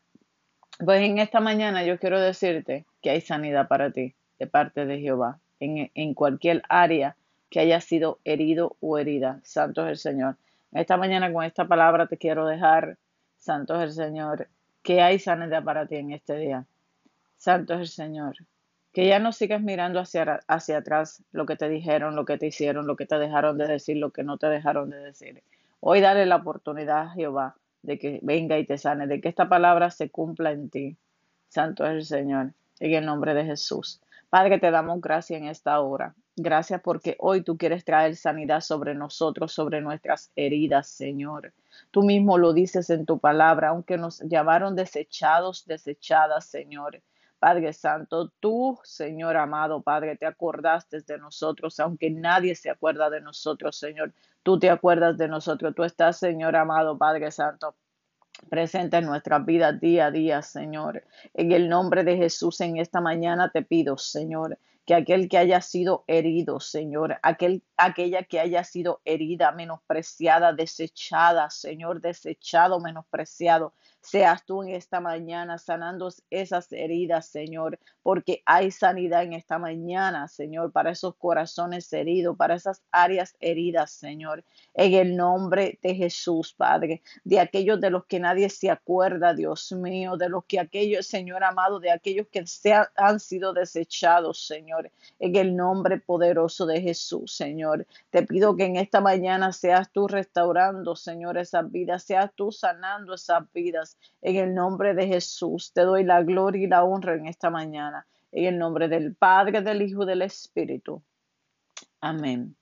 Pues 0.77 1.01
en 1.01 1.17
esta 1.17 1.39
mañana 1.39 1.83
yo 1.83 1.97
quiero 1.97 2.21
decirte 2.21 2.85
que 3.01 3.09
hay 3.09 3.21
sanidad 3.21 3.67
para 3.67 3.89
ti 3.89 4.13
de 4.37 4.45
parte 4.45 4.85
de 4.85 4.99
Jehová 4.99 5.39
en, 5.59 5.89
en 5.95 6.13
cualquier 6.13 6.61
área 6.69 7.15
que 7.49 7.61
haya 7.61 7.81
sido 7.81 8.19
herido 8.25 8.75
o 8.79 8.99
herida. 8.99 9.39
Santo 9.41 9.83
es 9.85 9.89
el 9.89 9.97
Señor. 9.97 10.37
Esta 10.71 10.97
mañana 10.97 11.33
con 11.33 11.43
esta 11.43 11.67
palabra 11.67 12.05
te 12.05 12.17
quiero 12.17 12.45
dejar, 12.45 12.99
Santo 13.37 13.75
es 13.81 13.81
el 13.81 13.91
Señor, 13.93 14.49
que 14.88 15.01
hay 15.01 15.20
sanidad 15.20 15.65
para 15.65 15.86
ti 15.86 15.98
en 15.98 16.13
este 16.13 16.38
día. 16.38 16.65
Santo 17.36 17.74
es 17.74 17.82
el 17.82 17.88
Señor. 17.89 18.38
Que 18.94 19.06
ya 19.06 19.20
no 19.20 19.34
sigas 19.34 19.62
mirando 19.62 20.00
hacia, 20.00 20.39
hacia 20.48 20.77
atrás 20.77 21.22
lo 21.34 21.46
que 21.46 21.58
te 21.58 21.67
dijeron, 21.67 22.15
lo 22.15 22.24
que 22.24 22.38
te 22.38 22.48
hicieron, 22.48 22.88
lo 22.88 22.96
que 22.96 23.06
te 23.06 23.20
dejaron 23.20 23.58
de 23.58 23.67
decir, 23.67 23.98
lo 23.98 24.12
que 24.12 24.24
no 24.24 24.38
te 24.38 24.48
dejaron 24.48 24.89
de 24.89 24.98
decir. 24.98 25.44
Hoy 25.82 26.00
dale 26.00 26.25
la 26.25 26.38
oportunidad 26.38 27.00
a 27.00 27.10
Jehová 27.10 27.58
de 27.82 28.00
que 28.00 28.22
venga 28.24 28.58
y 28.60 28.65
te 28.65 28.77
sane, 28.77 29.08
de 29.08 29.20
que 29.20 29.27
esta 29.27 29.50
palabra 29.50 29.91
se 29.91 30.10
cumpla 30.10 30.51
en 30.51 30.70
ti. 30.70 30.96
Santo 31.50 31.86
es 31.86 31.91
el 31.91 32.06
Señor. 32.06 32.53
En 32.79 32.94
el 32.94 33.06
nombre 33.06 33.34
de 33.34 33.44
Jesús. 33.44 34.00
Padre, 34.29 34.58
te 34.58 34.72
damos 34.72 35.01
gracias 35.01 35.41
en 35.41 35.50
esta 35.50 35.82
hora. 35.82 36.15
Gracias 36.38 36.79
porque 36.82 37.17
hoy 37.20 37.41
tú 37.41 37.58
quieres 37.58 37.84
traer 37.84 38.15
sanidad 38.15 38.62
sobre 38.62 38.96
nosotros, 38.96 39.51
sobre 39.51 39.82
nuestras 39.82 40.32
heridas, 40.38 40.88
Señor. 40.88 41.51
Tú 41.91 42.03
mismo 42.03 42.38
lo 42.38 42.53
dices 42.53 42.89
en 42.89 43.05
tu 43.05 43.19
palabra, 43.19 43.69
aunque 43.69 43.98
nos 43.98 44.22
llamaron 44.22 44.75
desechados, 44.75 45.65
desechadas, 45.65 46.46
Señor. 46.46 47.01
Padre 47.39 47.72
Santo, 47.74 48.31
tú, 48.39 48.79
Señor 48.84 49.38
amado, 49.38 49.81
Padre, 49.84 50.15
te 50.15 50.25
acordaste 50.25 51.01
de 51.01 51.17
nosotros, 51.19 51.79
aunque 51.79 52.10
nadie 52.10 52.55
se 52.55 52.69
acuerda 52.69 53.10
de 53.12 53.22
nosotros, 53.22 53.77
Señor. 53.77 54.13
Tú 54.41 54.57
te 54.57 54.69
acuerdas 54.69 55.17
de 55.17 55.27
nosotros. 55.27 55.75
Tú 55.75 55.84
estás, 55.84 56.17
Señor 56.17 56.55
amado, 56.55 56.98
Padre 56.98 57.29
Santo 57.31 57.75
presente 58.50 58.98
en 58.98 59.05
nuestra 59.05 59.39
vida 59.39 59.72
día 59.72 60.07
a 60.07 60.12
día, 60.12 60.41
Señor. 60.41 61.03
En 61.34 61.51
el 61.51 61.69
nombre 61.69 62.03
de 62.03 62.17
Jesús, 62.17 62.62
en 62.62 62.77
esta 62.77 63.01
mañana 63.01 63.51
te 63.51 63.63
pido, 63.63 63.98
Señor, 63.98 64.57
que 64.88 64.96
aquel 64.96 65.27
que 65.27 65.38
haya 65.38 65.62
sido 65.62 66.06
herido, 66.08 66.62
Señor, 66.62 67.20
aquel, 67.22 67.62
aquella 67.75 68.24
que 68.24 68.39
haya 68.39 68.63
sido 68.63 69.01
herida, 69.03 69.51
menospreciada, 69.51 70.53
desechada, 70.53 71.50
Señor, 71.50 72.00
desechado, 72.00 72.79
menospreciado, 72.79 73.74
seas 74.00 74.46
tú 74.46 74.63
en 74.63 74.70
esta 74.70 75.01
mañana 75.01 75.58
sanando 75.58 76.08
esas 76.29 76.72
heridas, 76.72 77.27
Señor, 77.27 77.77
porque 78.01 78.41
hay 78.46 78.72
sanidad 78.72 79.24
en 79.24 79.34
esta 79.34 79.60
mañana, 79.60 80.29
Señor, 80.29 80.72
para 80.72 80.91
esos 80.91 81.17
corazones 81.17 81.91
heridos, 81.91 82.38
para 82.38 82.56
esas 82.56 82.82
áreas 82.89 83.36
heridas, 83.41 83.91
Señor, 83.91 84.46
en 84.74 84.94
el 84.94 85.17
nombre 85.17 85.79
de 85.84 85.96
Jesús, 85.96 86.53
Padre, 86.53 87.01
de 87.25 87.41
aquellos 87.41 87.82
de 87.82 87.89
los 87.89 88.06
que 88.06 88.22
nadie 88.22 88.50
se 88.50 88.70
acuerda, 88.70 89.34
Dios 89.34 89.74
mío, 89.74 90.15
de 90.15 90.29
los 90.29 90.46
que 90.46 90.62
aquellos, 90.62 91.08
Señor 91.08 91.44
amado, 91.44 91.82
de 91.82 91.91
aquellos 91.91 92.27
que 92.27 92.48
se 92.48 92.74
han 92.96 93.20
sido 93.20 93.51
desechados, 93.51 94.48
Señor, 94.48 94.76
en 95.19 95.36
el 95.36 95.55
nombre 95.55 96.00
poderoso 96.00 96.65
de 96.65 96.81
Jesús, 96.81 97.36
Señor. 97.36 97.86
Te 98.10 98.24
pido 98.24 98.55
que 98.55 98.65
en 98.65 98.75
esta 98.75 99.01
mañana 99.01 99.51
seas 99.51 99.91
tú 99.91 100.07
restaurando, 100.07 100.96
Señor, 100.96 101.38
esas 101.38 101.72
vidas, 101.72 102.03
seas 102.03 102.31
tú 102.36 102.51
sanando 102.51 103.13
esas 103.13 103.51
vidas, 103.53 103.98
en 104.22 104.36
el 104.38 104.53
nombre 104.53 104.93
de 104.93 105.07
Jesús 105.07 105.72
te 105.74 105.81
doy 105.81 106.03
la 106.03 106.24
gloria 106.24 106.63
y 106.63 106.67
la 106.67 106.84
honra 106.84 107.15
en 107.15 107.27
esta 107.27 107.50
mañana. 107.50 108.05
En 108.31 108.46
el 108.46 108.57
nombre 108.57 108.88
del 108.88 109.15
Padre, 109.15 109.62
del 109.62 109.81
Hijo 109.81 110.03
y 110.03 110.07
del 110.07 110.22
Espíritu. 110.22 111.01
Amén. 112.01 112.55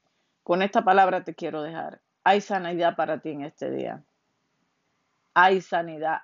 Con 0.43 0.61
esta 0.61 0.83
palabra 0.83 1.23
te 1.23 1.33
quiero 1.33 1.61
dejar. 1.61 2.01
Hay 2.23 2.41
sanidad 2.41 2.95
para 2.95 3.19
ti 3.19 3.29
en 3.29 3.41
este 3.41 3.71
día. 3.71 4.03
Hay 5.33 5.61
sanidad 5.61 6.19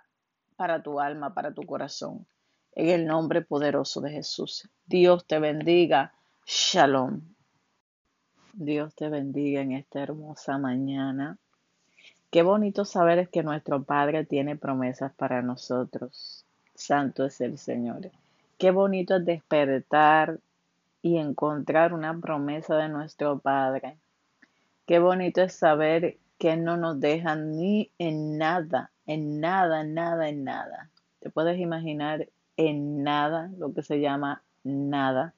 para 0.56 0.82
tu 0.82 0.99
alma, 0.99 1.34
para 1.34 1.54
tu 1.54 1.63
corazón. 1.63 2.25
En 2.73 2.89
el 2.89 3.05
nombre 3.05 3.41
poderoso 3.41 4.01
de 4.01 4.12
Jesús. 4.12 4.69
Dios 4.86 5.25
te 5.25 5.39
bendiga. 5.39 6.13
Shalom. 6.45 7.21
Dios 8.53 8.95
te 8.95 9.10
bendiga 9.10 9.62
en 9.62 9.73
esta 9.73 10.01
hermosa 10.01 10.57
mañana. 10.57 11.38
Qué 12.29 12.43
bonito 12.43 12.86
saber 12.86 13.19
es 13.19 13.29
que 13.29 13.43
nuestro 13.43 13.84
Padre 13.84 14.25
tiene 14.25 14.55
promesas 14.55 15.12
para 15.13 15.41
nosotros. 15.41 16.45
Santo 16.73 17.25
es 17.25 17.41
el 17.41 17.57
Señor. 17.57 18.10
Qué 18.57 18.71
bonito 18.71 19.17
es 19.17 19.25
despertar 19.25 20.39
y 21.01 21.17
encontrar 21.17 21.93
una 21.93 22.17
promesa 22.19 22.75
de 22.77 22.88
nuestro 22.88 23.39
Padre. 23.39 23.97
Qué 24.86 24.99
bonito 24.99 25.41
es 25.41 25.53
saber 25.53 26.17
que 26.38 26.55
no 26.57 26.77
nos 26.77 26.99
deja 26.99 27.36
ni 27.36 27.91
en 27.97 28.38
nada, 28.38 28.91
en 29.05 29.39
nada, 29.39 29.84
nada, 29.84 30.29
en 30.29 30.43
nada. 30.43 30.89
Te 31.19 31.29
puedes 31.29 31.60
imaginar 31.60 32.27
en 32.57 33.03
nada 33.03 33.49
lo 33.57 33.73
que 33.73 33.83
se 33.83 33.99
llama 33.99 34.43
nada. 34.63 35.33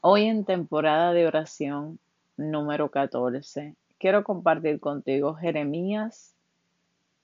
Hoy 0.00 0.24
en 0.24 0.44
temporada 0.44 1.12
de 1.12 1.26
oración 1.26 1.98
número 2.36 2.90
14 2.90 3.74
quiero 3.98 4.24
compartir 4.24 4.80
contigo 4.80 5.34
Jeremías 5.34 6.34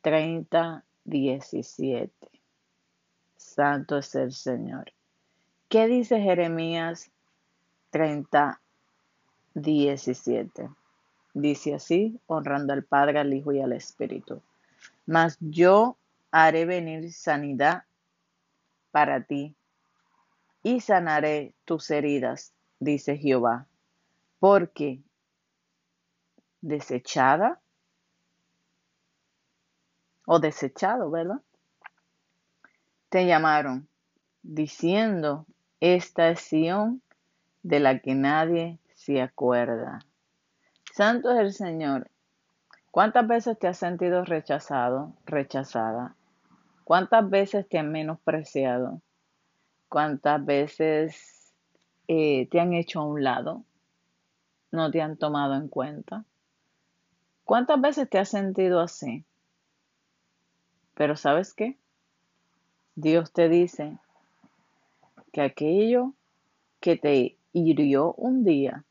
30, 0.02 0.84
17. 1.04 2.12
Santo 3.36 3.98
es 3.98 4.14
el 4.14 4.32
Señor. 4.32 4.92
¿Qué 5.68 5.88
dice 5.88 6.20
Jeremías 6.20 7.10
30, 7.90 8.60
17? 9.54 10.68
Dice 11.34 11.74
así, 11.74 12.20
honrando 12.26 12.72
al 12.72 12.84
Padre, 12.84 13.18
al 13.18 13.34
Hijo 13.34 13.52
y 13.52 13.60
al 13.60 13.72
Espíritu. 13.72 14.40
Mas 15.04 15.36
yo 15.40 15.96
haré 16.30 16.64
venir 16.64 17.12
sanidad 17.12 17.82
para 18.90 19.24
ti 19.24 19.54
y 20.62 20.80
sanaré 20.80 21.54
tus 21.64 21.90
heridas, 21.90 22.52
dice 22.78 23.16
Jehová, 23.16 23.66
porque 24.38 25.00
desechada 26.60 27.60
o 30.26 30.38
desechado, 30.40 31.10
¿verdad? 31.10 31.40
Te 33.08 33.26
llamaron 33.26 33.88
diciendo, 34.42 35.46
esta 35.80 36.30
es 36.30 36.40
Sion 36.40 37.02
de 37.62 37.80
la 37.80 38.00
que 38.00 38.14
nadie 38.14 38.78
se 38.94 39.22
acuerda. 39.22 40.00
Santo 40.92 41.30
es 41.30 41.38
el 41.38 41.52
Señor. 41.52 42.10
¿Cuántas 42.90 43.26
veces 43.26 43.58
te 43.58 43.68
has 43.68 43.78
sentido 43.78 44.24
rechazado, 44.24 45.14
rechazada? 45.24 46.16
¿Cuántas 46.88 47.28
veces 47.28 47.68
te 47.68 47.76
han 47.76 47.92
menospreciado? 47.92 49.02
¿Cuántas 49.90 50.42
veces 50.42 51.52
eh, 52.06 52.48
te 52.48 52.60
han 52.60 52.72
hecho 52.72 53.00
a 53.00 53.04
un 53.04 53.22
lado? 53.22 53.62
¿No 54.70 54.90
te 54.90 55.02
han 55.02 55.18
tomado 55.18 55.54
en 55.54 55.68
cuenta? 55.68 56.24
¿Cuántas 57.44 57.78
veces 57.78 58.08
te 58.08 58.18
has 58.18 58.30
sentido 58.30 58.80
así? 58.80 59.22
Pero 60.94 61.14
¿sabes 61.14 61.52
qué? 61.52 61.76
Dios 62.94 63.34
te 63.34 63.50
dice 63.50 63.98
que 65.30 65.42
aquello 65.42 66.14
que 66.80 66.96
te 66.96 67.36
hirió 67.52 68.14
un 68.14 68.44
día, 68.44 68.86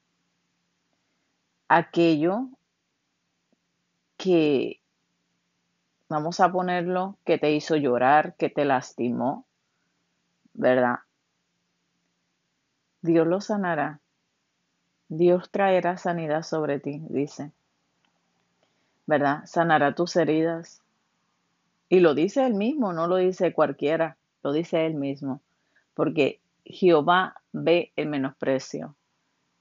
aquello 1.68 2.50
que, 4.18 4.77
vamos 6.10 6.40
a 6.40 6.52
ponerlo, 6.52 7.18
que 7.26 7.38
te 7.38 7.52
hizo 7.52 7.76
llorar, 7.76 8.36
que 8.36 8.50
te 8.50 8.66
lastimó, 8.66 9.46
¿verdad? 10.54 11.00
Dios 13.02 13.28
lo 13.28 13.42
sanará. 13.42 14.00
Dios 15.10 15.50
traerá 15.52 15.98
sanidad 15.98 16.44
sobre 16.44 16.80
ti, 16.80 17.02
dice. 17.10 17.52
¿verdad? 19.08 19.46
Sanará 19.46 19.96
tus 19.96 20.16
heridas. 20.16 20.82
Y 21.90 22.02
lo 22.02 22.14
dice 22.14 22.46
él 22.46 22.54
mismo, 22.54 22.94
no 22.94 23.08
lo 23.08 23.16
dice 23.16 23.54
cualquiera, 23.54 24.18
lo 24.44 24.52
dice 24.52 24.86
él 24.86 24.94
mismo, 24.94 25.42
porque 25.94 26.42
Jehová 26.66 27.42
ve 27.54 27.94
el 27.96 28.08
menosprecio, 28.10 28.96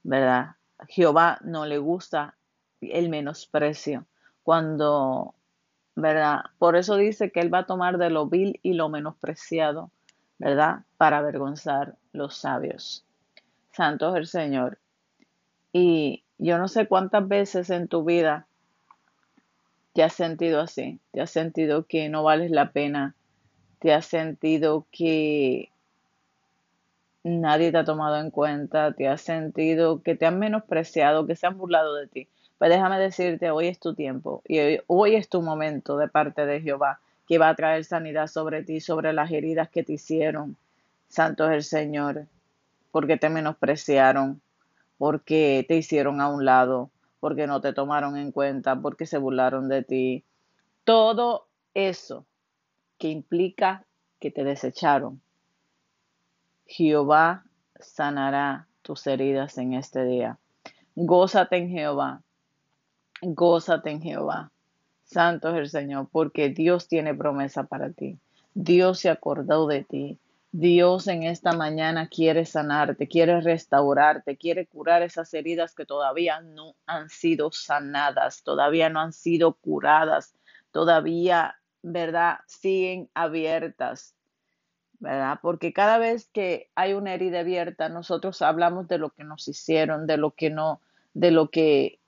¿verdad? 0.03 0.57
Jehová 0.89 1.39
no 1.41 1.65
le 1.65 1.77
gusta 1.77 2.35
el 2.81 3.09
menosprecio. 3.09 4.05
Cuando, 4.43 5.33
¿verdad? 5.97 6.41
Por 6.59 6.75
eso 6.75 6.95
dice 6.95 7.31
que 7.31 7.39
él 7.39 7.51
va 7.51 7.59
a 7.59 7.65
tomar 7.65 7.97
de 7.97 8.11
lo 8.11 8.27
vil 8.27 8.59
y 8.61 8.73
lo 8.73 8.87
menospreciado, 8.87 9.89
¿verdad? 10.37 10.81
Para 10.97 11.17
avergonzar 11.17 11.95
los 12.13 12.37
sabios. 12.37 13.03
Santo 13.71 14.09
es 14.11 14.15
el 14.15 14.27
Señor. 14.27 14.77
Y 15.73 16.23
yo 16.37 16.59
no 16.59 16.67
sé 16.67 16.87
cuántas 16.87 17.27
veces 17.27 17.71
en 17.71 17.87
tu 17.87 18.03
vida 18.03 18.45
te 19.93 20.03
has 20.03 20.13
sentido 20.13 20.61
así, 20.61 20.99
te 21.11 21.21
has 21.21 21.31
sentido 21.31 21.87
que 21.87 22.09
no 22.09 22.21
vales 22.21 22.51
la 22.51 22.71
pena, 22.71 23.15
te 23.79 23.91
has 23.91 24.05
sentido 24.05 24.85
que 24.91 25.71
nadie 27.23 27.71
te 27.71 27.79
ha 27.79 27.85
tomado 27.85 28.19
en 28.19 28.29
cuenta, 28.29 28.93
te 28.93 29.07
has 29.07 29.21
sentido 29.21 30.03
que 30.03 30.13
te 30.13 30.27
han 30.27 30.37
menospreciado, 30.37 31.25
que 31.25 31.35
se 31.35 31.47
han 31.47 31.57
burlado 31.57 31.95
de 31.95 32.05
ti. 32.05 32.27
Pues 32.57 32.71
déjame 32.71 32.99
decirte, 32.99 33.51
hoy 33.51 33.67
es 33.67 33.79
tu 33.79 33.93
tiempo 33.93 34.41
y 34.47 34.59
hoy, 34.59 34.81
hoy, 34.87 35.15
es 35.15 35.29
tu 35.29 35.41
momento 35.41 35.97
de 35.97 36.07
parte 36.07 36.45
de 36.45 36.61
Jehová, 36.61 36.99
que 37.27 37.37
va 37.37 37.49
a 37.49 37.55
traer 37.55 37.85
sanidad 37.85 38.27
sobre 38.27 38.63
ti, 38.63 38.79
sobre 38.79 39.13
las 39.13 39.31
heridas 39.31 39.69
que 39.69 39.83
te 39.83 39.93
hicieron. 39.93 40.57
Santo 41.07 41.45
es 41.45 41.51
el 41.53 41.63
Señor, 41.63 42.25
porque 42.91 43.17
te 43.17 43.29
menospreciaron, 43.29 44.41
porque 44.97 45.65
te 45.67 45.75
hicieron 45.75 46.19
a 46.19 46.29
un 46.29 46.45
lado, 46.45 46.89
porque 47.19 47.45
no 47.47 47.61
te 47.61 47.73
tomaron 47.73 48.17
en 48.17 48.31
cuenta, 48.31 48.75
porque 48.79 49.05
se 49.05 49.17
burlaron 49.17 49.69
de 49.69 49.83
ti. 49.83 50.23
Todo 50.83 51.47
eso 51.73 52.25
que 52.97 53.09
implica 53.09 53.85
que 54.19 54.31
te 54.31 54.43
desecharon, 54.43 55.21
Jehová 56.65 57.45
sanará 57.79 58.67
tus 58.81 59.05
heridas 59.05 59.57
en 59.57 59.73
este 59.73 60.03
día. 60.05 60.39
Gózate 60.95 61.57
en 61.57 61.69
Jehová. 61.69 62.23
Gózate 63.21 63.91
en 63.91 64.01
Jehová. 64.01 64.51
Santo 65.03 65.49
es 65.49 65.55
el 65.55 65.69
Señor, 65.69 66.09
porque 66.11 66.49
Dios 66.49 66.87
tiene 66.87 67.13
promesa 67.13 67.63
para 67.63 67.91
ti. 67.91 68.19
Dios 68.53 68.99
se 68.99 69.09
acordó 69.09 69.67
de 69.67 69.83
ti. 69.83 70.19
Dios 70.51 71.07
en 71.07 71.23
esta 71.23 71.53
mañana 71.53 72.07
quiere 72.07 72.45
sanarte, 72.45 73.07
quiere 73.07 73.41
restaurarte, 73.41 74.37
quiere 74.37 74.65
curar 74.65 75.01
esas 75.01 75.33
heridas 75.33 75.75
que 75.75 75.85
todavía 75.85 76.41
no 76.41 76.75
han 76.85 77.09
sido 77.09 77.51
sanadas, 77.51 78.43
todavía 78.43 78.89
no 78.89 78.99
han 78.99 79.13
sido 79.13 79.53
curadas, 79.53 80.33
todavía, 80.71 81.55
¿verdad? 81.83 82.39
Siguen 82.47 83.09
abiertas. 83.13 84.15
¿verdad? 84.99 85.39
Porque 85.41 85.73
cada 85.73 85.97
vez 85.97 86.27
que 86.33 86.69
hay 86.75 86.93
una 86.93 87.13
herida 87.13 87.41
abierta, 87.41 87.89
nosotros 87.89 88.41
hablamos 88.41 88.87
de 88.87 88.97
lo 88.97 89.11
que 89.11 89.23
nos 89.23 89.47
hicieron, 89.47 90.07
de 90.07 90.17
lo 90.17 90.31
que 90.31 90.49
no, 90.49 90.81
de 91.13 91.31
lo 91.31 91.49
que 91.49 91.99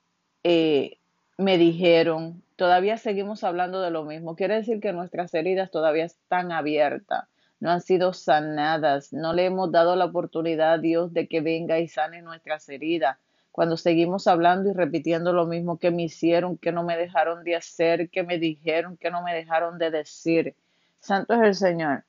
eh, 0.42 0.98
me 1.40 1.58
dijeron. 1.58 2.42
Todavía 2.56 2.98
seguimos 2.98 3.42
hablando 3.44 3.80
de 3.80 3.90
lo 3.90 4.04
mismo. 4.04 4.36
Quiere 4.36 4.56
decir 4.56 4.80
que 4.80 4.92
nuestras 4.92 5.32
heridas 5.34 5.70
todavía 5.70 6.04
están 6.04 6.52
abiertas, 6.52 7.24
no 7.58 7.70
han 7.70 7.80
sido 7.80 8.12
sanadas, 8.12 9.12
no 9.12 9.32
le 9.32 9.46
hemos 9.46 9.72
dado 9.72 9.96
la 9.96 10.04
oportunidad 10.04 10.74
a 10.74 10.78
Dios 10.78 11.12
de 11.12 11.26
que 11.26 11.40
venga 11.40 11.78
y 11.78 11.88
sane 11.88 12.22
nuestras 12.22 12.68
heridas. 12.68 13.16
Cuando 13.52 13.76
seguimos 13.76 14.26
hablando 14.26 14.70
y 14.70 14.74
repitiendo 14.74 15.32
lo 15.32 15.46
mismo 15.46 15.78
que 15.78 15.90
me 15.90 16.04
hicieron, 16.04 16.56
que 16.56 16.72
no 16.72 16.84
me 16.84 16.96
dejaron 16.96 17.42
de 17.42 17.56
hacer, 17.56 18.10
que 18.10 18.22
me 18.22 18.38
dijeron, 18.38 18.96
que 18.96 19.10
no 19.10 19.22
me 19.22 19.34
dejaron 19.34 19.78
de 19.78 19.90
decir. 19.90 20.54
Santo 21.00 21.34
es 21.34 21.40
el 21.40 21.54
Señor. 21.54 22.04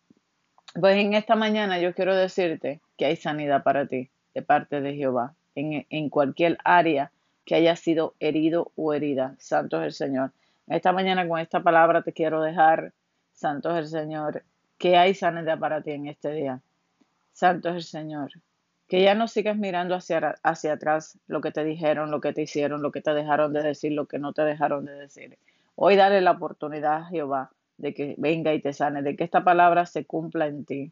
Pues 0.79 0.97
en 0.97 1.13
esta 1.13 1.35
mañana 1.35 1.79
yo 1.79 1.93
quiero 1.93 2.15
decirte 2.15 2.81
que 2.97 3.05
hay 3.05 3.15
sanidad 3.15 3.63
para 3.63 3.87
ti 3.87 4.09
de 4.33 4.41
parte 4.41 4.81
de 4.81 4.95
Jehová 4.95 5.33
en, 5.55 5.85
en 5.89 6.09
cualquier 6.09 6.57
área 6.63 7.11
que 7.45 7.56
haya 7.56 7.75
sido 7.75 8.15
herido 8.19 8.71
o 8.75 8.93
herida. 8.93 9.36
Santo 9.39 9.80
es 9.80 9.86
el 9.86 9.93
Señor. 9.93 10.32
Esta 10.67 10.91
mañana 10.91 11.27
con 11.27 11.39
esta 11.39 11.62
palabra 11.62 12.01
te 12.01 12.13
quiero 12.13 12.41
dejar, 12.41 12.93
Santo 13.34 13.71
es 13.71 13.77
el 13.77 13.88
Señor, 13.88 14.43
que 14.77 14.97
hay 14.97 15.13
sanidad 15.13 15.60
para 15.60 15.82
ti 15.82 15.91
en 15.91 16.08
este 16.08 16.32
día. 16.32 16.62
Santo 17.34 17.69
es 17.69 17.75
el 17.75 17.84
Señor. 17.84 18.32
Que 18.88 19.01
ya 19.01 19.15
no 19.15 19.27
sigas 19.27 19.58
mirando 19.58 19.95
hacia, 19.95 20.36
hacia 20.43 20.73
atrás 20.73 21.17
lo 21.27 21.41
que 21.41 21.51
te 21.51 21.63
dijeron, 21.63 22.12
lo 22.12 22.19
que 22.19 22.34
te 22.34 22.41
hicieron, 22.41 22.82
lo 22.82 22.91
que 22.91 23.01
te 23.01 23.13
dejaron 23.13 23.54
de 23.54 23.63
decir, 23.63 23.93
lo 23.93 24.06
que 24.06 24.19
no 24.19 24.34
te 24.34 24.43
dejaron 24.43 24.86
de 24.86 24.93
decir. 24.93 25.38
Hoy 25.75 25.95
dale 25.95 26.21
la 26.21 26.32
oportunidad 26.32 26.97
a 26.97 27.06
Jehová 27.06 27.51
de 27.77 27.93
que 27.93 28.15
venga 28.17 28.54
y 28.54 28.62
te 28.62 28.73
sane, 28.73 29.01
de 29.01 29.15
que 29.15 29.23
esta 29.23 29.43
palabra 29.43 29.86
se 29.86 30.06
cumpla 30.06 30.47
en 30.47 30.65
ti. 30.65 30.91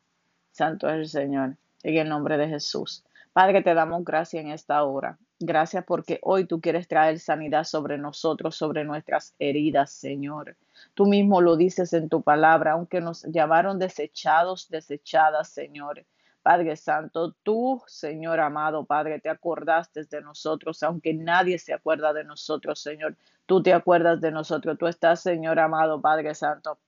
Santo 0.51 0.89
es 0.89 0.95
el 0.95 1.07
Señor, 1.07 1.57
en 1.83 1.97
el 1.97 2.09
nombre 2.09 2.37
de 2.37 2.47
Jesús. 2.47 3.03
Padre, 3.33 3.61
te 3.61 3.73
damos 3.73 4.03
gracias 4.03 4.43
en 4.43 4.51
esta 4.51 4.83
hora. 4.83 5.17
Gracias 5.39 5.85
porque 5.85 6.19
hoy 6.23 6.45
tú 6.45 6.59
quieres 6.59 6.87
traer 6.87 7.19
sanidad 7.19 7.63
sobre 7.63 7.97
nosotros, 7.97 8.55
sobre 8.55 8.83
nuestras 8.83 9.35
heridas, 9.39 9.91
Señor. 9.91 10.57
Tú 10.95 11.05
mismo 11.05 11.39
lo 11.39 11.55
dices 11.55 11.93
en 11.93 12.09
tu 12.09 12.21
palabra, 12.21 12.73
aunque 12.73 13.01
nos 13.01 13.23
llamaron 13.23 13.79
desechados, 13.79 14.67
desechadas, 14.69 15.49
Señor. 15.49 16.05
Padre 16.41 16.75
Santo, 16.75 17.35
tú, 17.43 17.83
Señor 17.87 18.39
amado, 18.39 18.85
Padre, 18.85 19.19
te 19.19 19.29
acordaste 19.29 20.05
de 20.05 20.21
nosotros, 20.21 20.81
aunque 20.83 21.13
nadie 21.13 21.59
se 21.59 21.73
acuerda 21.73 22.11
de 22.13 22.23
nosotros, 22.23 22.81
Señor. 22.81 23.15
Tú 23.45 23.61
te 23.61 23.73
acuerdas 23.73 24.21
de 24.21 24.31
nosotros. 24.31 24.77
Tú 24.77 24.87
estás, 24.87 25.21
Señor 25.21 25.59
amado, 25.59 26.01
Padre 26.01 26.33
Santo 26.33 26.79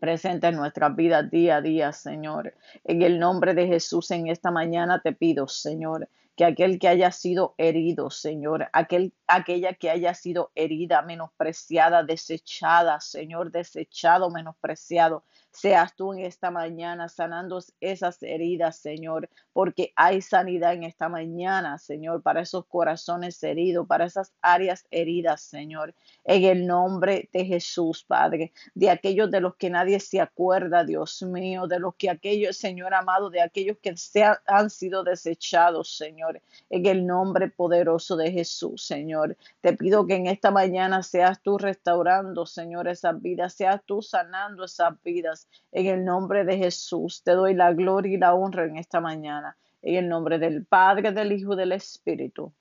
presente 0.00 0.48
en 0.48 0.56
nuestra 0.56 0.88
vida 0.88 1.22
día 1.22 1.56
a 1.56 1.60
día, 1.60 1.92
Señor. 1.92 2.54
En 2.84 3.02
el 3.02 3.18
nombre 3.18 3.54
de 3.54 3.66
Jesús, 3.66 4.10
en 4.10 4.28
esta 4.28 4.50
mañana 4.50 5.00
te 5.02 5.12
pido, 5.12 5.48
Señor, 5.48 6.08
que 6.36 6.44
aquel 6.44 6.78
que 6.78 6.88
haya 6.88 7.10
sido 7.12 7.54
herido, 7.56 8.10
Señor, 8.10 8.68
aquel, 8.72 9.14
aquella 9.26 9.72
que 9.72 9.90
haya 9.90 10.12
sido 10.14 10.50
herida, 10.54 11.02
menospreciada, 11.02 12.02
desechada, 12.02 13.00
Señor, 13.00 13.50
desechado, 13.50 14.30
menospreciado, 14.30 15.24
seas 15.56 15.94
tú 15.96 16.12
en 16.12 16.20
esta 16.20 16.50
mañana 16.50 17.08
sanando 17.08 17.60
esas 17.80 18.22
heridas, 18.22 18.76
Señor, 18.76 19.30
porque 19.54 19.92
hay 19.96 20.20
sanidad 20.20 20.74
en 20.74 20.84
esta 20.84 21.08
mañana, 21.08 21.78
Señor, 21.78 22.22
para 22.22 22.42
esos 22.42 22.66
corazones 22.66 23.42
heridos, 23.42 23.86
para 23.86 24.04
esas 24.04 24.34
áreas 24.42 24.86
heridas, 24.90 25.40
Señor, 25.40 25.94
en 26.24 26.44
el 26.44 26.66
nombre 26.66 27.30
de 27.32 27.46
Jesús, 27.46 28.04
Padre, 28.04 28.52
de 28.74 28.90
aquellos 28.90 29.30
de 29.30 29.40
los 29.40 29.56
que 29.56 29.70
nadie 29.70 29.98
se 29.98 30.20
acuerda, 30.20 30.84
Dios 30.84 31.22
mío, 31.22 31.66
de 31.66 31.78
los 31.78 31.94
que 31.94 32.10
aquellos, 32.10 32.58
Señor 32.58 32.92
amado, 32.92 33.30
de 33.30 33.40
aquellos 33.40 33.78
que 33.78 33.96
se 33.96 34.24
han 34.46 34.68
sido 34.68 35.04
desechados, 35.04 35.96
Señor, 35.96 36.42
en 36.68 36.84
el 36.84 37.06
nombre 37.06 37.48
poderoso 37.48 38.16
de 38.16 38.30
Jesús, 38.30 38.84
Señor. 38.84 39.38
Te 39.62 39.72
pido 39.72 40.06
que 40.06 40.16
en 40.16 40.26
esta 40.26 40.50
mañana 40.50 41.02
seas 41.02 41.40
tú 41.40 41.56
restaurando, 41.56 42.44
Señor, 42.44 42.88
esas 42.88 43.20
vidas, 43.22 43.54
seas 43.54 43.80
tú 43.86 44.02
sanando 44.02 44.64
esas 44.64 45.02
vidas, 45.02 45.45
en 45.72 45.86
el 45.86 46.04
nombre 46.04 46.44
de 46.44 46.56
Jesús 46.56 47.22
te 47.22 47.32
doy 47.32 47.54
la 47.54 47.72
gloria 47.72 48.14
y 48.14 48.18
la 48.18 48.34
honra 48.34 48.64
en 48.64 48.76
esta 48.76 49.00
mañana. 49.00 49.56
En 49.82 49.96
el 49.96 50.08
nombre 50.08 50.38
del 50.38 50.64
Padre, 50.64 51.12
del 51.12 51.32
Hijo 51.32 51.54
y 51.54 51.56
del 51.56 51.72
Espíritu. 51.72 52.52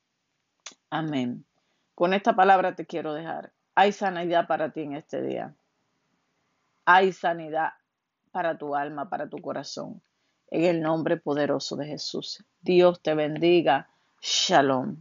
Amén. 0.89 1.45
Con 1.95 2.13
esta 2.13 2.36
palabra 2.36 2.76
te 2.76 2.86
quiero 2.86 3.13
dejar. 3.13 3.52
Hay 3.74 3.91
sanidad 3.91 4.48
para 4.48 4.71
ti 4.71 4.82
en 4.82 4.95
este 4.95 5.21
día. 5.21 5.56
Hay 6.86 7.13
sanidad 7.13 7.74
para 8.32 8.58
tu 8.58 8.76
alma, 8.76 9.10
para 9.10 9.30
tu 9.30 9.38
corazón. 9.38 10.02
En 10.52 10.65
el 10.65 10.82
nombre 10.82 11.17
poderoso 11.17 11.76
de 11.76 11.88
Jesús. 11.88 12.43
Dios 12.62 13.02
te 13.02 13.15
bendiga. 13.15 13.89
Shalom. 14.21 14.98